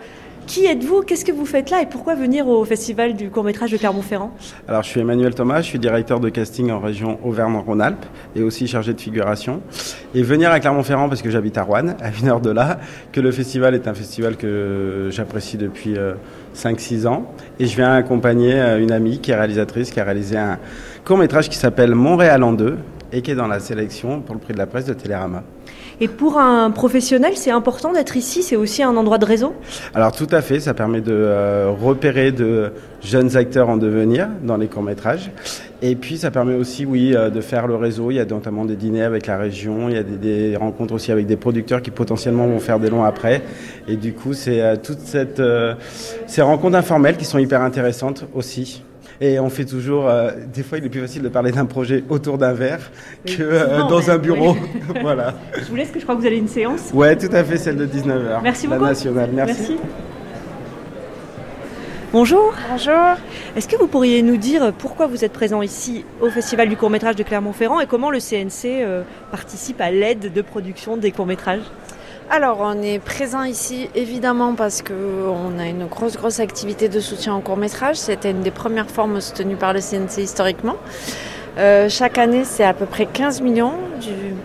[0.48, 1.02] qui êtes-vous?
[1.02, 1.82] Qu'est-ce que vous faites là?
[1.82, 4.32] Et pourquoi venir au festival du court-métrage de Clermont-Ferrand?
[4.70, 8.66] Alors, je suis Emmanuel Thomas, je suis directeur de casting en région Auvergne-Rhône-Alpes et aussi
[8.66, 9.62] chargé de figuration.
[10.16, 12.80] Et venir à Clermont-Ferrand parce que j'habite à Rouen, à une heure de là,
[13.12, 16.14] que le festival est un festival que j'apprécie depuis euh,
[16.56, 17.30] 5-6 ans.
[17.60, 20.60] Et je viens accompagner euh, une amie qui est réalisatrice, qui a réalisé un
[21.04, 22.78] court-métrage qui s'appelle Montréal en deux
[23.12, 25.44] et qui est dans la sélection pour le prix de la presse de Télérama.
[26.02, 28.42] Et pour un professionnel, c'est important d'être ici.
[28.44, 29.54] C'est aussi un endroit de réseau?
[29.94, 32.72] Alors tout à fait, ça permet de euh, repérer de
[33.04, 35.32] jeunes acteurs en devenir dans les courts-métrages.
[35.82, 38.12] Et puis ça permet aussi, oui, euh, de faire le réseau.
[38.12, 41.12] Il y a notamment des dîners avec la région, il y a des, rencontres aussi
[41.12, 43.42] avec des producteurs qui potentiellement vont faire des longs après.
[43.88, 45.00] Et du coup, c'est euh, toutes
[45.40, 45.76] euh,
[46.28, 48.84] ces rencontres informelles qui sont hyper intéressantes aussi.
[49.22, 50.08] Et on fait toujours.
[50.08, 52.92] euh, des fois, il est plus facile de parler d'un projet autour d'un verre
[53.26, 54.54] que euh, souvent, dans même, un bureau.
[54.54, 54.96] oui.
[55.02, 55.34] voilà.
[55.58, 56.92] Je vous laisse, que je crois que vous avez une séance.
[56.94, 58.40] Ouais, tout à fait, celle de 19h.
[58.42, 58.88] Merci la beaucoup.
[58.90, 59.30] nationale.
[59.34, 59.78] Merci.
[62.12, 62.54] Bonjour.
[62.72, 62.94] Bonjour.
[63.56, 67.16] Est-ce que vous pourriez nous dire pourquoi vous êtes présent ici au Festival du court-métrage
[67.16, 71.62] de Clermont-Ferrand et comment le CNC euh, participe à l'aide de production des courts-métrages?
[72.32, 77.36] Alors, on est présent ici évidemment parce qu'on a une grosse, grosse activité de soutien
[77.36, 77.96] au court-métrage.
[77.96, 80.76] C'était une des premières formes soutenues par le CNC historiquement.
[81.58, 83.74] Euh, chaque année, c'est à peu près 15 millions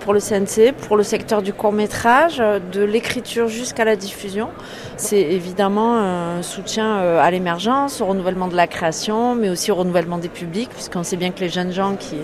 [0.00, 4.48] pour le CNC, pour le secteur du court-métrage, euh, de l'écriture jusqu'à la diffusion.
[4.96, 9.74] C'est évidemment un soutien euh, à l'émergence, au renouvellement de la création, mais aussi au
[9.74, 12.16] renouvellement des publics, puisqu'on sait bien que les jeunes gens qui,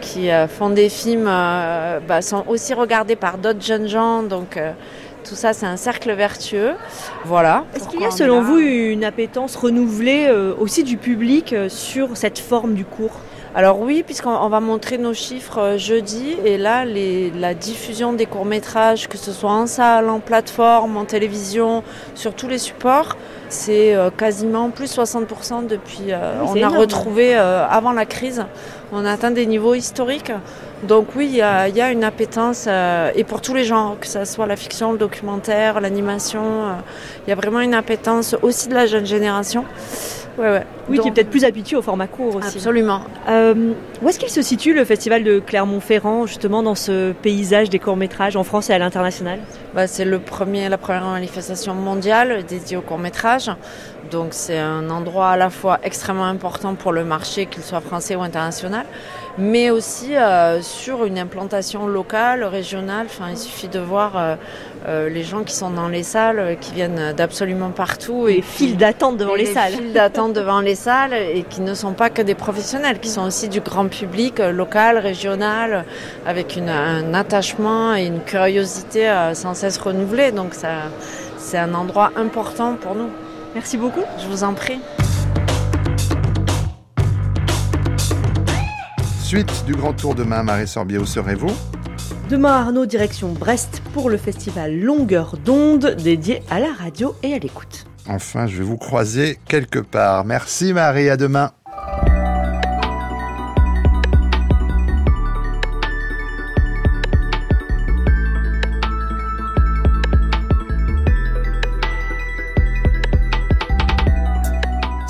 [0.00, 4.22] qui euh, font des films euh, bah, sont aussi regardés par d'autres jeunes gens.
[4.22, 4.72] Donc euh,
[5.28, 6.72] tout ça, c'est un cercle vertueux.
[7.24, 7.64] Voilà.
[7.74, 12.16] Est-ce qu'il y a selon vous une appétence renouvelée euh, aussi du public euh, sur
[12.16, 13.20] cette forme du cours
[13.58, 18.12] Alors oui, puisqu'on on va montrer nos chiffres euh, jeudi, et là, les- la diffusion
[18.12, 21.82] des courts-métrages, que ce soit en salle, en plateforme, en télévision,
[22.14, 23.16] sur tous les supports,
[23.48, 26.12] c'est euh, quasiment plus 60% depuis...
[26.12, 28.44] euh, Oui, on a retrouvé avant la crise,
[28.92, 30.30] on a atteint des niveaux historiques.
[30.84, 33.64] Donc oui, il y a, il y a une appétence, euh, et pour tous les
[33.64, 36.72] genres, que ce soit la fiction, le documentaire, l'animation, euh,
[37.26, 39.64] il y a vraiment une appétence aussi de la jeune génération.
[40.38, 40.66] Ouais, ouais.
[40.88, 42.56] Oui, qui est Donc- peut-être plus habitué au format court aussi.
[42.58, 43.00] Absolument.
[43.28, 47.78] Euh, où est-ce qu'il se situe le festival de Clermont-Ferrand, justement dans ce paysage des
[47.78, 49.40] courts-métrages en France et à l'international?
[49.74, 53.50] Bah, c'est le premier, la première manifestation mondiale dédiée au court métrage.
[54.10, 58.16] Donc c'est un endroit à la fois extrêmement important pour le marché, qu'il soit français
[58.16, 58.86] ou international,
[59.36, 63.06] mais aussi euh, sur une implantation locale, régionale.
[63.10, 64.36] Enfin, il suffit de voir euh,
[64.86, 68.26] euh, les gens qui sont dans les salles, euh, qui viennent d'absolument partout.
[68.26, 69.72] Les et files d'attente devant les salles.
[69.72, 73.22] files d'attente devant les salles et qui ne sont pas que des professionnels, qui sont
[73.26, 75.84] aussi du grand public euh, local, régional,
[76.26, 80.32] avec une- un attachement et une curiosité sans cesse renouvelée.
[80.32, 80.68] Donc ça,
[81.38, 83.08] c'est un endroit important pour nous.
[83.54, 84.02] Merci beaucoup.
[84.22, 84.78] Je vous en prie.
[89.22, 91.52] Suite du grand tour demain, Marie Sorbier, où serez-vous?
[92.28, 97.38] Demain, Arnaud, direction Brest pour le festival Longueur d'onde dédié à la radio et à
[97.38, 97.86] l'écoute.
[98.06, 100.26] Enfin, je vais vous croiser quelque part.
[100.26, 101.52] Merci Marie, à demain.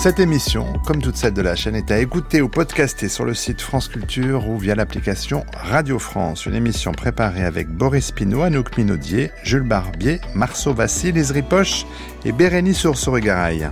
[0.09, 3.35] Cette émission, comme toute celle de la chaîne, est à écouter ou podcaster sur le
[3.35, 6.47] site France Culture ou via l'application Radio France.
[6.47, 11.85] Une émission préparée avec Boris Pinault, Anouk Minaudier, Jules Barbier, Marceau Vassil, Ripoche
[12.25, 13.69] et Bérénice Oursourigaraille.